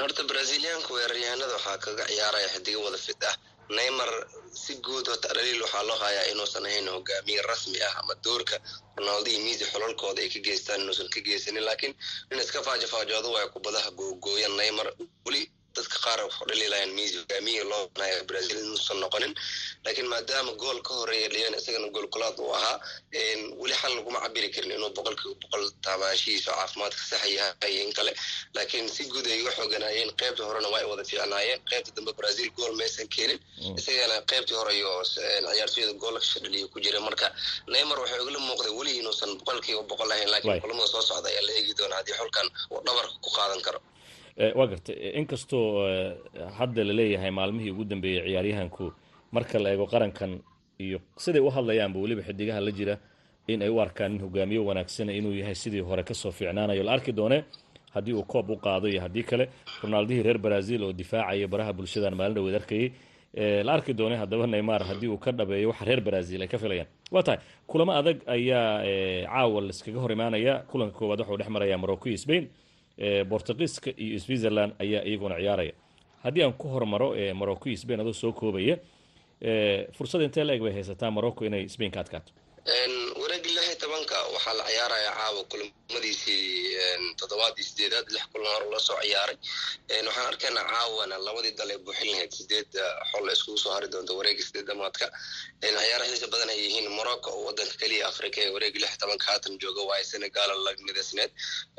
Horta 0.00 0.22
braziliyaanka 0.24 0.90
weeraryahanada 0.94 1.52
waxaa 1.56 1.78
kaga 1.78 2.04
ciyaaraya 2.06 2.48
xidigo 2.54 2.80
wada 2.84 2.98
fid 2.98 3.22
ah. 3.30 3.36
Neymar 3.76 4.10
si 4.52 4.74
guud 4.84 5.06
horta 5.08 5.28
dhaliil 5.34 5.62
waxaa 5.62 5.82
loo 5.88 5.96
hayaa 6.04 6.26
inuusan 6.32 6.66
ahayn 6.66 6.88
hogaamiye 6.94 7.42
rasmi 7.42 7.78
ah 7.88 7.94
ama 8.00 8.14
doorka 8.24 8.56
ronaldo 8.96 9.30
iyo 9.30 9.40
messi 9.46 9.64
xolalkooda 9.72 10.20
ay 10.22 10.28
ka 10.34 10.38
geystaan 10.46 10.80
inuusan 10.84 11.08
ka 11.14 11.20
geysanin 11.26 11.64
laakiin 11.64 11.94
in 12.32 12.38
iska 12.38 12.62
faajofaajoodo 12.62 13.28
waay 13.34 13.48
kubadaha 13.54 13.90
googooya 13.98 14.48
neymar. 14.48 14.88
Weli 15.26 15.42
dadka 15.76 15.96
qaar 16.04 16.20
hogaamiye 16.38 17.62
loo 17.70 17.82
banaya 17.94 18.22
brazil 18.30 18.56
inuusan 18.64 18.98
noqonin. 19.02 19.32
Laakiin 19.84 20.08
maadaama 20.12 20.52
gool 20.62 20.78
ka 20.86 20.92
horreeya 20.98 21.28
dhiyan 21.34 21.54
isagana 21.60 21.88
gool 21.94 22.06
kulaad 22.14 22.38
uu 22.44 22.52
ahaa 22.58 22.76
weli 23.60 23.74
xal 23.80 23.92
laguma 23.96 24.20
cabiri 24.24 24.48
karin 24.54 24.72
inuu 24.76 24.90
boqolkiiba 24.96 25.34
boqol 25.42 25.64
taabaanshihiisa 25.84 26.50
oo 26.52 26.56
caafimaadka 26.60 27.02
sax 27.10 27.22
yahay 27.38 27.74
in 27.84 27.92
kale. 27.98 28.12
Laakiin 28.56 28.88
si 28.96 29.02
guud 29.12 29.26
ay 29.26 29.40
uga 29.42 29.52
xooganaayeen 29.58 30.10
qaybta 30.20 30.42
horena 30.48 30.68
waa 30.72 30.80
ay 30.80 30.86
wada 30.90 31.04
fiicnaayeen. 31.10 31.60
Qaybta 31.70 31.90
dambe 31.96 32.12
brazil 32.20 32.48
gool 32.56 32.72
maysan 32.80 33.08
keenin. 33.14 33.38
Isagana 33.78 34.16
qaybtii 34.30 34.54
hore 34.60 34.72
iyo 34.78 34.92
ciyaartooyada 35.12 35.92
gool 36.02 36.16
ka 36.20 36.38
dhaliya 36.44 36.66
ku 36.72 36.78
jira 36.84 37.00
marka 37.06 37.26
neymar 37.72 37.98
waxay 38.02 38.20
ugala 38.24 38.38
muuqday 38.48 38.72
weli 38.78 38.92
inuusan 39.00 39.30
boqolkiiba 39.40 39.82
boqol 39.90 40.10
ahayn 40.14 40.30
laakiin 40.32 40.50
Waay. 40.50 40.60
kulamada 40.64 40.86
soo 40.92 41.02
socda 41.08 41.28
ayaa 41.32 41.44
la 41.46 41.52
eegi 41.58 41.72
doonaa 41.78 41.96
haddii 42.00 42.16
xulkan 42.20 42.46
uu 42.72 42.80
dhabarka 42.86 43.14
ku 43.24 43.30
qaadan 43.36 43.60
karo 43.66 43.80
waa 44.54 44.66
gartay 44.66 44.96
Eh, 44.98 45.18
inkastoo 45.20 45.88
eh, 45.88 46.12
hadda 46.58 46.84
la 46.84 46.92
leeyahay 46.92 47.30
maalmihii 47.30 47.70
ugu 47.70 47.84
dambeeyey 47.84 48.22
ciyaaryahanku 48.26 48.92
marka 49.32 49.58
la 49.58 49.70
eego 49.72 49.86
qarankan 49.86 50.40
iyo 50.78 50.98
siday 51.16 51.40
u 51.40 51.50
hadlayaanba 51.50 51.98
weliba 52.00 52.22
xidigaha 52.22 52.60
la 52.60 52.70
jira 52.70 52.98
in 53.46 53.62
ay 53.62 53.68
u 53.68 53.80
arkaan 53.80 54.12
nin 54.12 54.20
hogaamiye 54.22 54.58
wanaagsana 54.58 55.12
inuu 55.12 55.32
yahay 55.34 55.54
sidii 55.54 55.80
hore 55.80 56.02
ka 56.02 56.14
soo 56.14 56.30
fiicnaanayo. 56.30 56.82
La 56.82 56.92
arki 56.92 57.12
doone 57.12 57.44
haddii 57.94 58.12
uu 58.12 58.22
koob 58.24 58.50
u 58.50 58.56
qaado 58.56 58.88
iyo 58.88 59.00
haddii 59.00 59.22
kale 59.22 59.48
ronaldihii 59.82 60.22
reer 60.22 60.38
brazil 60.38 60.82
oo 60.84 60.92
difaacaya 60.92 61.46
baraha 61.48 61.72
bulshadan 61.72 62.14
maalin 62.14 62.34
dhaweed 62.34 62.54
arkayay. 62.54 62.90
Eh, 63.34 63.64
la 63.64 63.72
arki 63.74 63.92
doone 63.94 64.16
haddaba 64.16 64.46
neymar 64.46 64.82
haddii 64.82 65.08
uu 65.08 65.18
ka 65.18 65.30
dhabeeyo 65.32 65.68
waxa 65.68 65.84
reer 65.84 66.00
brazil 66.00 66.42
ay 66.42 66.48
ka 66.48 66.58
filayaan. 66.58 66.86
Waa 67.12 67.22
tahay 67.22 67.38
kulamo 67.66 67.92
adag 67.92 68.18
ayaa 68.26 68.82
eh, 68.86 69.26
caawa 69.26 69.60
laiskaga 69.60 70.00
hor 70.00 70.12
imaanaya. 70.12 70.64
Kulanka 70.70 70.98
koowaad 70.98 71.20
waxuu 71.20 71.36
dhex 71.36 71.48
maraya 71.48 71.78
morocco 71.78 72.08
iyo 72.08 72.16
spain. 72.18 72.44
Eh, 72.44 72.48
bortugiiska 73.28 73.90
iyo 73.96 74.18
switzerland 74.20 74.72
ayaa 74.78 75.02
iyaguna 75.04 75.36
ciyaaraya. 75.36 75.72
Haddii 76.22 76.42
aan 76.42 76.52
ku 76.52 76.68
hormaro 76.68 77.14
morocco 77.34 77.68
iyo 77.68 77.76
spain 77.78 78.00
adoo 78.00 78.12
soo 78.12 78.32
koobaya 78.32 78.76
fursad 79.92 80.22
intee 80.22 80.44
la 80.44 80.52
eg 80.54 80.62
bay 80.62 80.72
haysataa 80.72 81.10
morocco 81.10 81.44
inay 81.44 81.68
spain 81.68 81.90
ka 81.90 82.00
adkaato 82.00 82.32
Tobanka 83.84 84.16
waxaa 84.34 84.54
la 84.58 84.64
ciyaaraya 84.64 85.10
caawa 85.18 85.42
kulamadiisii 85.44 86.76
een, 86.86 87.04
toddobaad 87.20 87.54
iyo 87.58 87.66
sideedaad 87.68 88.08
lix 88.14 88.24
kulan 88.32 88.52
hore 88.54 88.66
loo 88.72 88.80
ciyaaray. 88.80 89.36
Waxaan 90.06 90.26
arkaynaa 90.30 90.64
caawana 90.72 91.16
labadii 91.26 91.52
dal 91.58 91.70
ee 91.74 91.78
buuxin 91.84 92.08
lahayd 92.12 92.32
sideed 92.38 92.70
eh, 92.74 92.92
xol 93.12 93.28
iskugu 93.34 93.58
soo 93.62 93.72
hari 93.76 93.88
doonta 93.92 94.12
wareegii 94.18 94.46
sideedamaadka 94.48 95.06
Een, 95.66 95.76
ciyaaro 95.82 96.04
xiisa 96.10 96.26
badan 96.32 96.48
ay 96.54 96.58
yihiin 96.64 96.88
morocco 96.98 97.28
oo 97.36 97.44
wadanka 97.48 97.76
keliya 97.80 98.08
afrika 98.08 98.38
ee 98.44 98.50
wareegii 98.56 98.80
lix 98.84 98.94
tobanka 99.00 99.26
haatan 99.30 99.58
jooga 99.62 99.82
waaye 99.90 100.04
senegal 100.12 100.50
la 100.64 100.70
midaysneed 100.86 101.30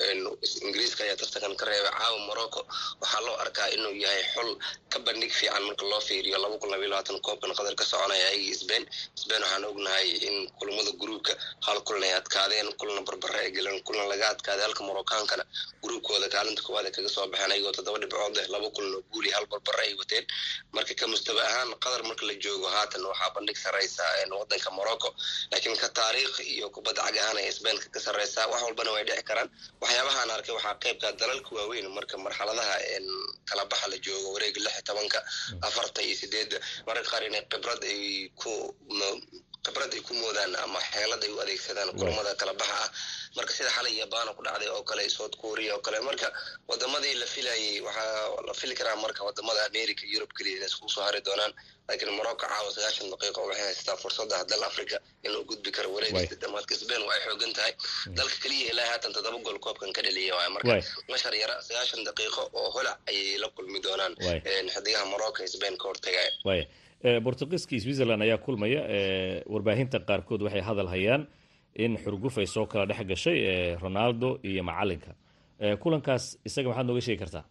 Een, 0.05 0.19
ingiriiska 0.65 1.01
ayaa 1.03 1.17
tartankan 1.21 1.55
ka 1.59 1.65
reebay 1.65 1.91
caawa 1.99 2.19
morocco. 2.29 2.61
Waxaa 3.01 3.21
loo 3.25 3.35
arkaa 3.43 3.67
inuu 3.75 3.95
yahay 4.03 4.23
xol 4.33 4.49
ka 4.91 4.99
bandhig 5.05 5.33
fiican 5.39 5.63
marka 5.67 5.85
loo 5.91 6.01
fiiriyo 6.07 6.37
laba 6.43 6.57
kun 6.61 6.69
labayo 6.71 6.89
labaatan 6.89 7.17
koobkan 7.25 7.53
qadar 7.57 7.75
ka 7.79 7.83
soconaya 7.91 8.25
ayagii 8.29 8.55
spain. 8.61 8.83
Spain 9.21 9.41
waxaan 9.43 9.65
ognahay 9.71 10.07
in 10.27 10.35
kulamada 10.59 10.91
gruubka 11.01 11.33
hal 11.65 11.77
kulan 11.85 11.94
ay 12.03 12.13
adkaadeen 12.19 12.69
kulana 12.79 13.01
barbare 13.07 13.39
ay 13.45 13.51
galeen 13.51 13.79
kulan 13.87 14.07
laga 14.11 14.27
adkaaday 14.33 14.63
halka 14.65 14.83
morokaankana 14.83 15.43
gruubkooda 15.83 16.27
kaalinta 16.35 16.61
koowaad 16.65 16.85
ay 16.85 16.91
kaga 16.97 17.09
soo 17.15 17.27
baxeen 17.31 17.51
ayagoo 17.55 17.71
toddoba 17.77 17.99
dhibcood 18.01 18.35
leh 18.37 18.47
laba 18.53 18.69
kulan 18.75 18.93
oo 18.97 19.01
guul 19.11 19.25
iyo 19.27 19.35
hal 19.37 19.45
barbare 19.53 19.81
ay 19.85 19.93
wateen. 19.99 20.25
Marka 20.75 20.93
ka 20.99 21.05
mustaba 21.11 21.41
ahaan 21.49 21.71
qadar 21.83 22.01
marka 22.09 22.25
la 22.29 22.33
joogo 22.43 22.67
haatan 22.75 23.05
waxaa 23.11 23.29
bandhig 23.35 23.57
sareysa 23.63 24.03
een, 24.23 24.31
wadanka 24.39 24.69
morocco 24.77 25.09
laakiin 25.51 25.77
ka 25.83 25.89
taariikh 25.97 26.39
iyo 26.53 26.69
kubadda 26.75 27.01
cag 27.07 27.17
ahaan 27.17 27.37
ay 27.37 27.51
spain 27.51 27.77
ka 27.93 27.99
sareysaa 27.99 28.47
wax 28.51 28.61
walbana 28.65 28.91
way 28.95 29.03
dhici 29.07 29.23
karaan. 29.29 29.49
Waxyaabahaan 29.81 30.29
arkay 30.35 30.53
waxaa 30.57 30.75
qaybka 30.83 31.11
dalalka 31.21 31.49
waaweyn 31.57 31.87
marka 31.97 32.17
marxaladaha 32.17 32.75
kala 33.49 33.63
baxa 33.71 33.87
la 33.91 33.97
joogo 34.05 34.27
wareega 34.35 34.59
lix 34.65 34.73
iyo 34.75 34.81
tobanka 34.89 35.19
afarta 35.67 35.99
iyo 36.01 36.15
sideedda. 36.21 36.57
Mararka 36.87 37.09
qaar 37.11 37.23
inay 37.29 37.43
khibrad 37.51 37.81
ay 37.91 38.29
ku 38.41 38.51
khibrad 39.65 39.93
ay 39.97 40.01
ku 40.07 40.13
moodaan 40.21 40.53
ama 40.65 40.79
xeelad 40.91 41.21
ay 41.25 41.31
u 41.35 41.39
adeegsadaan 41.43 41.89
kulamada 41.99 42.31
kala 42.41 42.53
baxa 42.61 42.75
ah 42.85 42.89
marka 43.37 43.51
sida 43.57 43.69
xalay 43.77 43.93
yabana 44.01 44.31
ku 44.37 44.41
dhacday 44.47 44.69
oo 44.75 44.83
kale 44.89 45.03
south 45.17 45.35
korea 45.41 45.73
oo 45.75 45.81
kale. 45.85 45.99
Marka 46.07 46.27
wadamadii 46.69 47.15
la 47.21 47.25
filayay 47.33 47.81
waxaa 47.81 48.45
la 48.47 48.53
fili 48.59 48.75
karaa 48.79 48.95
marka 49.03 49.21
waddamada 49.27 49.61
america 49.71 50.03
yurub 50.13 50.31
keliya 50.37 50.55
inay 50.57 50.69
iskugu 50.71 50.89
soo 50.95 51.03
hari 51.07 51.21
doonaan. 51.27 51.53
Laakiin 51.87 52.11
morocco 52.17 52.45
caawa 52.47 52.69
sagaashan 52.75 53.09
daqiiqo 53.13 53.41
waxay 53.49 53.65
haystaa 53.67 53.97
fursadda 54.03 54.37
dal 54.51 54.63
africa 54.69 54.97
inuu 55.27 55.43
gudbi 55.49 55.71
karo 55.75 55.89
wareega 55.95 56.17
Waay. 56.17 56.27
sidamaadka 56.31 56.73
spain 56.81 57.01
waa 57.07 57.13
ay 57.17 57.21
xoogan 57.27 57.53
tahay. 57.57 57.73
Dalka 58.17 58.37
keliya 58.43 58.71
ilaa 58.71 58.87
haatan 58.91 59.11
toddoba 59.15 59.37
gool 59.45 59.59
koobkan 59.65 59.91
ka 59.97 60.01
dhaliya 60.07 60.33
waay 60.39 60.49
marka. 60.55 60.73
Mashar 61.11 61.33
yara 61.41 61.55
sagaashan 61.67 62.01
daqiiqo 62.07 62.41
oo 62.59 62.69
holac 62.75 62.97
ayay 63.11 63.37
la 63.43 63.47
kulmi 63.55 63.79
doonaan. 63.85 64.13
Xidigaha 64.73 65.05
morocco 65.13 65.39
iyo 65.43 65.47
spain 65.55 65.75
ka 65.81 65.85
hortagaya 65.89 66.31
iyo 67.03 67.79
switzerland 67.83 68.21
ayaa 68.25 68.37
kulmaya 68.45 68.81
warbaahinta 69.53 69.99
qaarkood 70.07 70.41
waxay 70.45 70.61
hadal 70.61 70.87
hayaan 70.87 71.27
in 71.75 71.97
xurguf 72.03 72.37
ay 72.37 72.47
soo 72.47 72.65
kala 72.65 72.85
dhex 72.85 73.01
gashay 73.11 73.75
ronaldo 73.83 74.39
iyo 74.43 74.63
macalinka. 74.63 75.11
Kulankaas 75.81 76.23
isaga 76.47 76.67
maxaad 76.69 76.85
nooga 76.87 77.01
sheegi 77.05 77.19
kartaa 77.23 77.43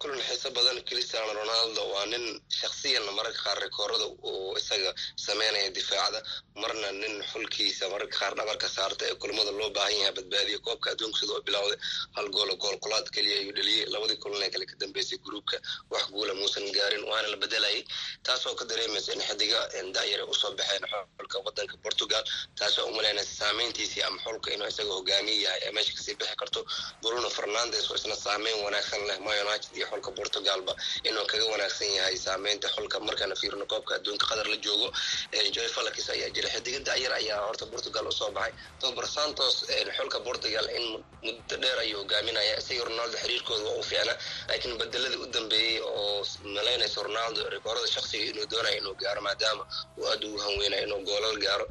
kulan 0.00 0.20
xiiso 0.28 0.48
badan 0.56 0.78
cristiano 0.88 1.32
ronaldo 1.40 1.82
waa 1.92 2.06
nin 2.12 2.24
shaksiyan 2.60 3.04
mararka 3.16 3.40
qaar 3.44 3.58
rikoorada 3.64 4.06
uu 4.30 4.56
isaga 4.60 4.90
sameynaya 5.26 5.70
difaacda 5.78 6.20
marna 6.62 6.88
nin 7.00 7.14
xulkiisa 7.32 7.84
mararka 7.92 8.16
qaar 8.20 8.32
dhabarka 8.38 8.68
saarta 8.76 9.02
ee 9.10 9.14
kulamada 9.22 9.50
loo 9.58 9.70
baahan 9.76 9.96
yahay 10.00 10.12
badbaadiya 10.18 10.58
koobka 10.66 10.88
adduunka 10.92 11.18
sida 11.20 11.32
u 11.38 11.42
bilowday. 11.48 11.78
Hal 12.16 12.26
goolo 12.36 12.54
gool 12.62 12.76
kulaad 12.84 13.06
keliya 13.14 13.36
ayuu 13.40 13.52
dhaliyey 13.58 13.84
labadii 13.94 14.16
kulan 14.22 14.42
ee 14.46 14.50
kale 14.54 14.64
ka 14.70 14.74
dambeysay 14.82 15.18
gruubka 15.26 15.56
wax 15.92 16.04
guula 16.14 16.32
muusan 16.40 16.64
gaarin 16.76 17.04
waana 17.10 17.28
la 17.32 17.36
bedelayay 17.42 17.82
taasoo 18.26 18.54
ka 18.60 18.64
dareemaysa 18.70 19.12
in 19.16 19.20
xidiga 19.28 19.60
een, 19.78 19.92
daayare 19.96 20.24
u 20.24 20.34
soo 20.40 20.52
baxeen 20.60 20.84
xulka 21.18 21.36
wadanka 21.46 21.76
portugal. 21.84 22.24
Taasoo 22.58 22.86
umaleynaysa 22.92 23.32
saameyntiisii 23.42 24.02
ama 24.08 24.18
xulka 24.24 24.48
inuu 24.54 24.68
isaga 24.72 24.92
hogaamiye 24.98 25.38
yahay 25.44 25.60
ee 25.66 25.72
meesha 25.76 25.92
ka 25.96 26.02
sii 26.06 26.14
bixi 26.20 26.36
karto. 26.40 26.60
Bruno 27.02 27.28
fernandes 27.38 27.84
oo 27.90 27.96
isna 28.00 28.16
saameyn 28.24 28.58
wanaagsan 28.64 29.02
leh 29.08 29.18
united 29.46 29.72
iyo 29.76 29.86
xulka 29.90 30.10
portugalba 30.18 30.72
inuu 31.08 31.26
kaga 31.30 31.44
wanaagsan 31.52 31.90
yahay 31.98 32.16
saameynta 32.26 32.68
xulka 32.76 32.96
markaana 33.08 33.34
fiirino 33.40 33.66
koobka 33.72 33.92
adduunka 33.98 34.24
qatar 34.30 34.46
la 34.52 34.56
joogo 34.64 34.88
joy 35.56 35.68
falakis 35.76 36.06
ayaa 36.14 36.30
jira 36.36 36.48
xidiga 36.54 36.78
dayar 36.88 37.12
ayaa 37.20 37.40
horta 37.46 37.64
portugal 37.72 38.06
u 38.06 38.12
soo 38.20 38.30
baxay. 38.36 38.52
Tobar 38.82 39.06
santos 39.16 39.54
xulka 39.96 40.18
portugal 40.26 40.66
in 40.76 40.84
muddo 41.24 41.56
dheer 41.62 41.78
ayuu 41.84 41.98
hogaaminaya 42.02 42.54
isaga 42.60 42.84
ronaldo 42.88 43.16
xiriirkooda 43.22 43.64
waa 43.68 43.78
u 43.78 43.82
fiicna 43.90 44.14
laakiin 44.48 44.74
bedeladii 44.80 45.16
u 45.16 45.26
dambeeyey 45.36 45.76
oo 45.80 46.24
malaynaysa 46.56 46.98
ronaldo 47.06 47.40
rikoorada 47.54 47.86
shaksiga 47.94 48.24
inuu 48.30 48.46
doonayo 48.52 48.76
inuu 48.80 48.94
gaaro 49.02 49.20
maadaama 49.26 49.64
uu 49.98 50.06
aada 50.12 50.24
ugu 50.28 50.38
hanweynayo 50.44 50.82
inuu 50.86 51.00
goolal 51.08 51.36
gaaro 51.46 51.66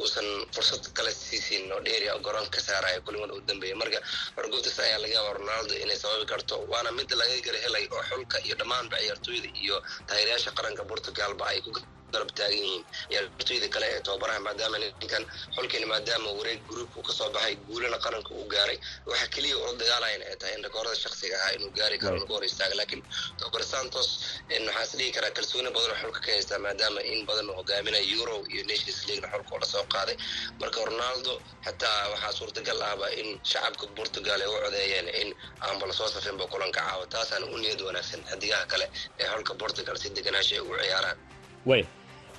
uusan 0.00 0.26
fursad 0.54 0.84
kale 0.96 1.10
siisiin 1.14 1.72
oo 1.74 1.80
dheeri 1.86 2.06
oo 2.10 2.18
garoonka 2.26 2.50
ka 2.56 2.60
saaraya 2.68 3.00
kulimada 3.06 3.32
u 3.34 3.40
dambeeya. 3.48 3.76
Marka 3.80 3.98
xorguftas 4.36 4.78
ayaa 4.84 4.98
laga 5.02 5.14
yaaba 5.16 5.32
ronaldo 5.38 5.74
inay 5.84 5.96
sababi 6.02 6.26
karto 6.32 6.54
waana 6.72 6.90
mid 6.98 7.10
laga 7.20 7.36
gara 7.46 7.58
helay 7.64 7.84
oo 7.94 8.02
xulka 8.10 8.36
iyo 8.46 8.54
dhammaanba 8.60 8.96
ciyaartooyda 9.02 9.48
iyo 9.62 9.76
taageerayaasha 10.08 10.50
qaranka 10.58 10.82
portugalba 10.90 11.44
ay 11.52 11.60
ku 11.64 11.70
garab 12.14 12.30
taagan 12.38 12.58
yihiin. 12.62 12.82
Ciyaartooyda 13.10 13.68
kale 13.74 13.86
ee 13.94 14.00
tababaraha 14.06 14.40
maadaama 14.46 14.76
ninkan 14.84 15.24
xulkani 15.56 15.86
maadaama 15.92 16.28
wareeg 16.38 16.60
gruubka 16.68 16.96
uu 17.00 17.02
ka 17.08 17.12
soo 17.18 17.28
baxay 17.36 17.54
guulana 17.68 17.98
qaranka 18.04 18.30
uu 18.38 18.46
gaaray 18.54 18.78
waxa 19.10 19.26
keliya 19.34 19.56
ula 19.62 19.72
dagaalayan 19.82 20.22
ay 20.30 20.36
tahay 20.40 20.54
in 20.58 20.64
rikoorada 20.66 20.96
shaksiga 21.04 21.36
ahaa 21.40 21.52
inuu 21.56 21.70
gaari 21.78 21.96
karo 22.02 22.16
lagu 22.20 22.32
hor 22.36 22.44
istaaga 22.50 22.74
laakiin 22.80 23.02
tababar 23.38 23.62
santos 23.72 24.08
een, 24.54 24.64
waxaa 24.68 24.82
is 24.86 24.92
dhihi 24.98 25.10
karaa 25.16 25.30
kalsooni 25.38 25.70
badan 25.76 25.90
oo 25.92 25.96
xulka 26.02 26.20
ka 26.26 26.30
haystaa 26.34 26.58
maadaama 26.66 27.00
in 27.12 27.20
badan 27.28 27.48
uu 27.50 27.56
hogaaminayo 27.60 28.04
euro 28.18 28.36
iyo 28.52 28.62
nations 28.70 28.98
leaguena 29.08 29.28
xulka 29.32 29.52
oo 29.54 29.60
la 29.62 29.66
soo 29.74 29.84
qaaday. 29.94 30.16
Marka 30.60 30.80
ronaldo 30.90 31.32
xataa 31.66 32.00
waxaa 32.12 32.32
suurtagal 32.38 32.80
ahba 32.90 33.06
in 33.20 33.28
shacabka 33.50 33.86
portugal 33.98 34.40
ay 34.44 34.48
u 34.48 34.56
codeeyeen 34.64 35.08
in 35.20 35.28
aanba 35.66 35.84
la 35.86 35.92
soo 35.98 36.08
safinba 36.14 36.44
kulanka 36.52 36.80
caawa 36.86 37.04
taasaana 37.14 37.46
u 37.46 37.56
niyad 37.62 37.80
wanaagsan 37.88 38.20
xidigaha 38.30 38.64
kale 38.72 38.86
ee 39.20 39.26
xulka 39.34 39.52
portugal 39.62 39.96
si 40.02 40.08
deganaasha 40.16 40.52
ay 40.56 40.60
ugu 40.64 40.76
ciyaaraan 40.82 41.18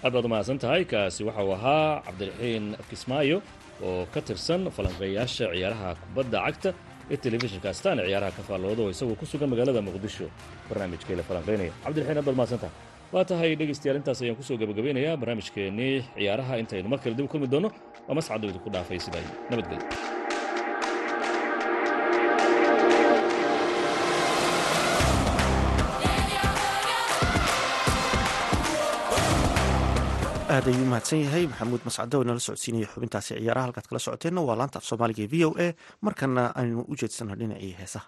aad 0.05 0.13
baad 0.15 0.25
umahadsan 0.29 0.57
tahay 0.63 0.83
kaasi 0.93 1.21
waxa 1.27 1.43
uu 1.47 1.53
ahaa 1.57 2.01
cabdiraxiin 2.07 2.65
kismaayo 2.89 3.37
oo 3.87 4.03
ka 4.13 4.19
tirsan 4.27 4.61
falanqeeyaasha 4.77 5.45
ciyaaraha 5.53 5.89
kubadda 6.01 6.37
cagta 6.45 6.69
ee 7.13 7.17
telefishinka 7.25 7.67
astaan 7.73 7.97
ciyaaraha 8.07 8.31
ka 8.37 8.43
faallooda 8.49 8.81
oo 8.85 8.91
isagoo 8.95 9.17
ku 9.21 9.25
sugan 9.31 9.49
magaalada 9.53 9.81
muqdisho. 9.87 10.25
Barnaamijkay 10.69 11.15
la 11.19 11.23
falanqeynaya. 11.29 11.71
Cabdiraxiin 11.85 12.17
aad 12.19 12.25
baad 12.27 12.35
umahadsan 12.37 12.59
tahay 12.63 12.75
waa 13.13 13.25
tahay 13.31 13.49
dhegaystayaal 13.59 13.97
intaas 14.01 14.19
ayaan 14.23 14.37
ku 14.39 14.43
soo 14.47 14.57
gabagabeynayaa 14.61 15.15
barnaamijkeennii 15.21 15.95
ciyaaraha 16.17 16.53
intaynu 16.61 16.87
mar 16.93 16.99
kale 17.03 17.15
dib 17.17 17.25
u 17.27 17.31
kulmi 17.33 17.47
doonno 17.53 17.69
waa 18.07 18.15
mascadoo 18.19 18.49
idinku 18.51 18.69
dhaafay 18.75 18.99
sidaa 19.05 19.23
nabadgelyo 19.49 19.85
aad 30.55 30.67
ayuu 30.71 30.85
mahadsan 30.91 31.19
yahay. 31.25 31.43
Maxamuud 31.51 31.81
mascado 31.87 32.15
oo 32.19 32.23
nala 32.27 32.39
socodsiinaya 32.47 32.87
xubintaasi 32.93 33.31
ciyaaraha. 33.39 33.65
Halkaad 33.67 33.87
kala 33.89 33.99
socoteenna 34.05 34.41
waa 34.47 34.57
laanta 34.59 34.77
af 34.79 34.85
soomaaliga 34.89 35.25
v 35.31 35.35
o 35.47 35.49
a. 35.65 35.67
Markana 36.05 36.43
aynu 36.59 36.85
u 36.91 36.93
jeedsano 36.99 37.35
dhinacii 37.39 37.73
heesaha 37.79 38.07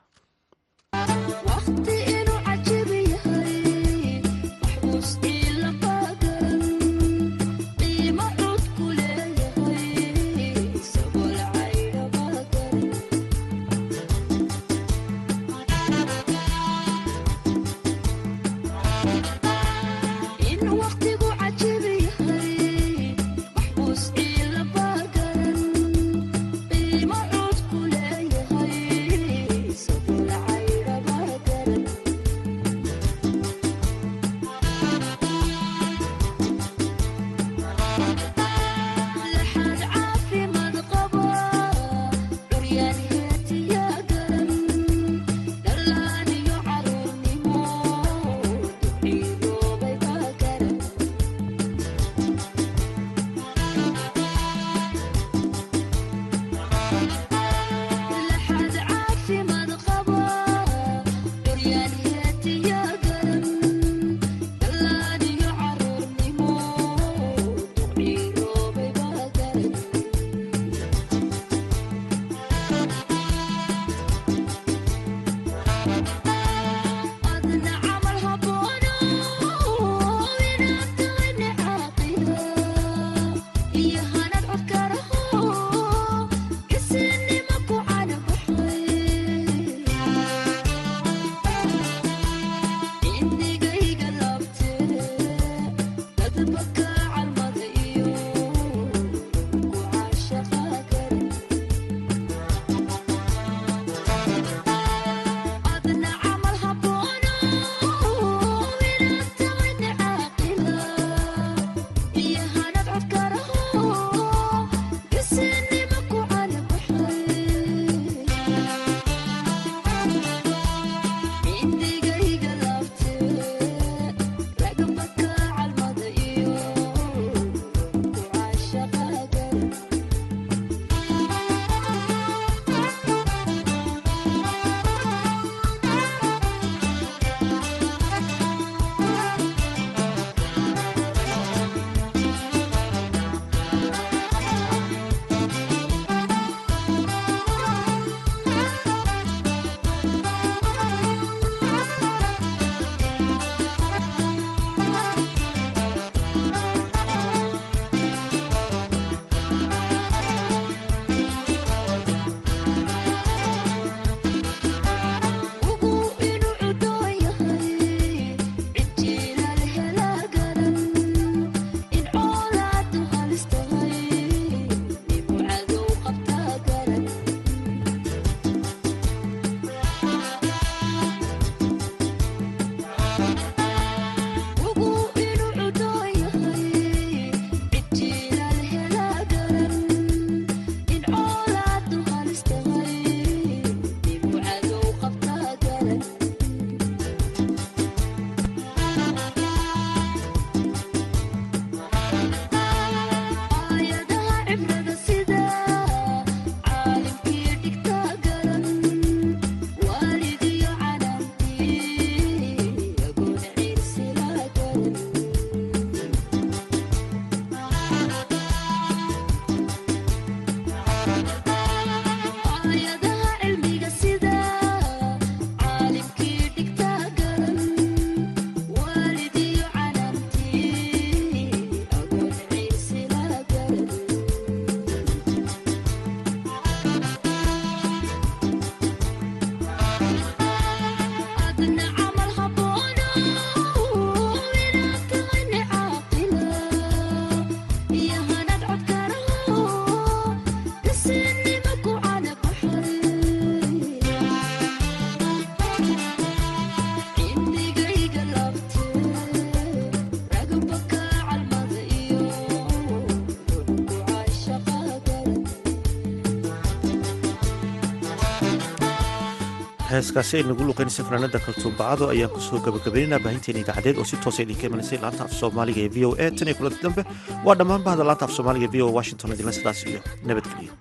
heeskaasi 269.97 270.33
ay 270.39 270.43
nagu 270.49 270.63
luqeynaysa 270.69 271.03
fanaanada 271.07 271.39
kaltuumbacado 271.45 272.05
ayaan 272.13 272.31
ku 272.35 272.39
soo 272.47 272.59
gabagabaynaynaa 272.65 273.23
baahinteena 273.25 273.59
idaacadeed 273.63 273.97
oo 274.01 274.05
si 274.11 274.15
toosa 274.23 274.41
idinka 274.45 274.65
imanaysay 274.69 274.99
laanta 275.03 275.23
af 275.27 275.33
soomaaliga 275.39 275.81
ee 275.85 275.91
v 275.95 275.97
o 276.07 276.11
a 276.23 276.25
tan 276.37 276.47
iyo 276.49 276.55
kulanti 276.59 276.79
dambe. 276.85 277.01
Waa 277.45 277.55
dhammaan 277.59 277.83
bahda 277.87 278.03
laanta 278.09 278.25
af 278.27 278.31
soomaaliga 278.37 278.65
e 278.69 278.73
v 278.73 278.81
o 278.85 278.87
washington 278.97 279.33
idinla 279.35 279.53
sidaas 279.57 279.79
iyo 279.91 279.99
nabadgeliyo 280.27 280.73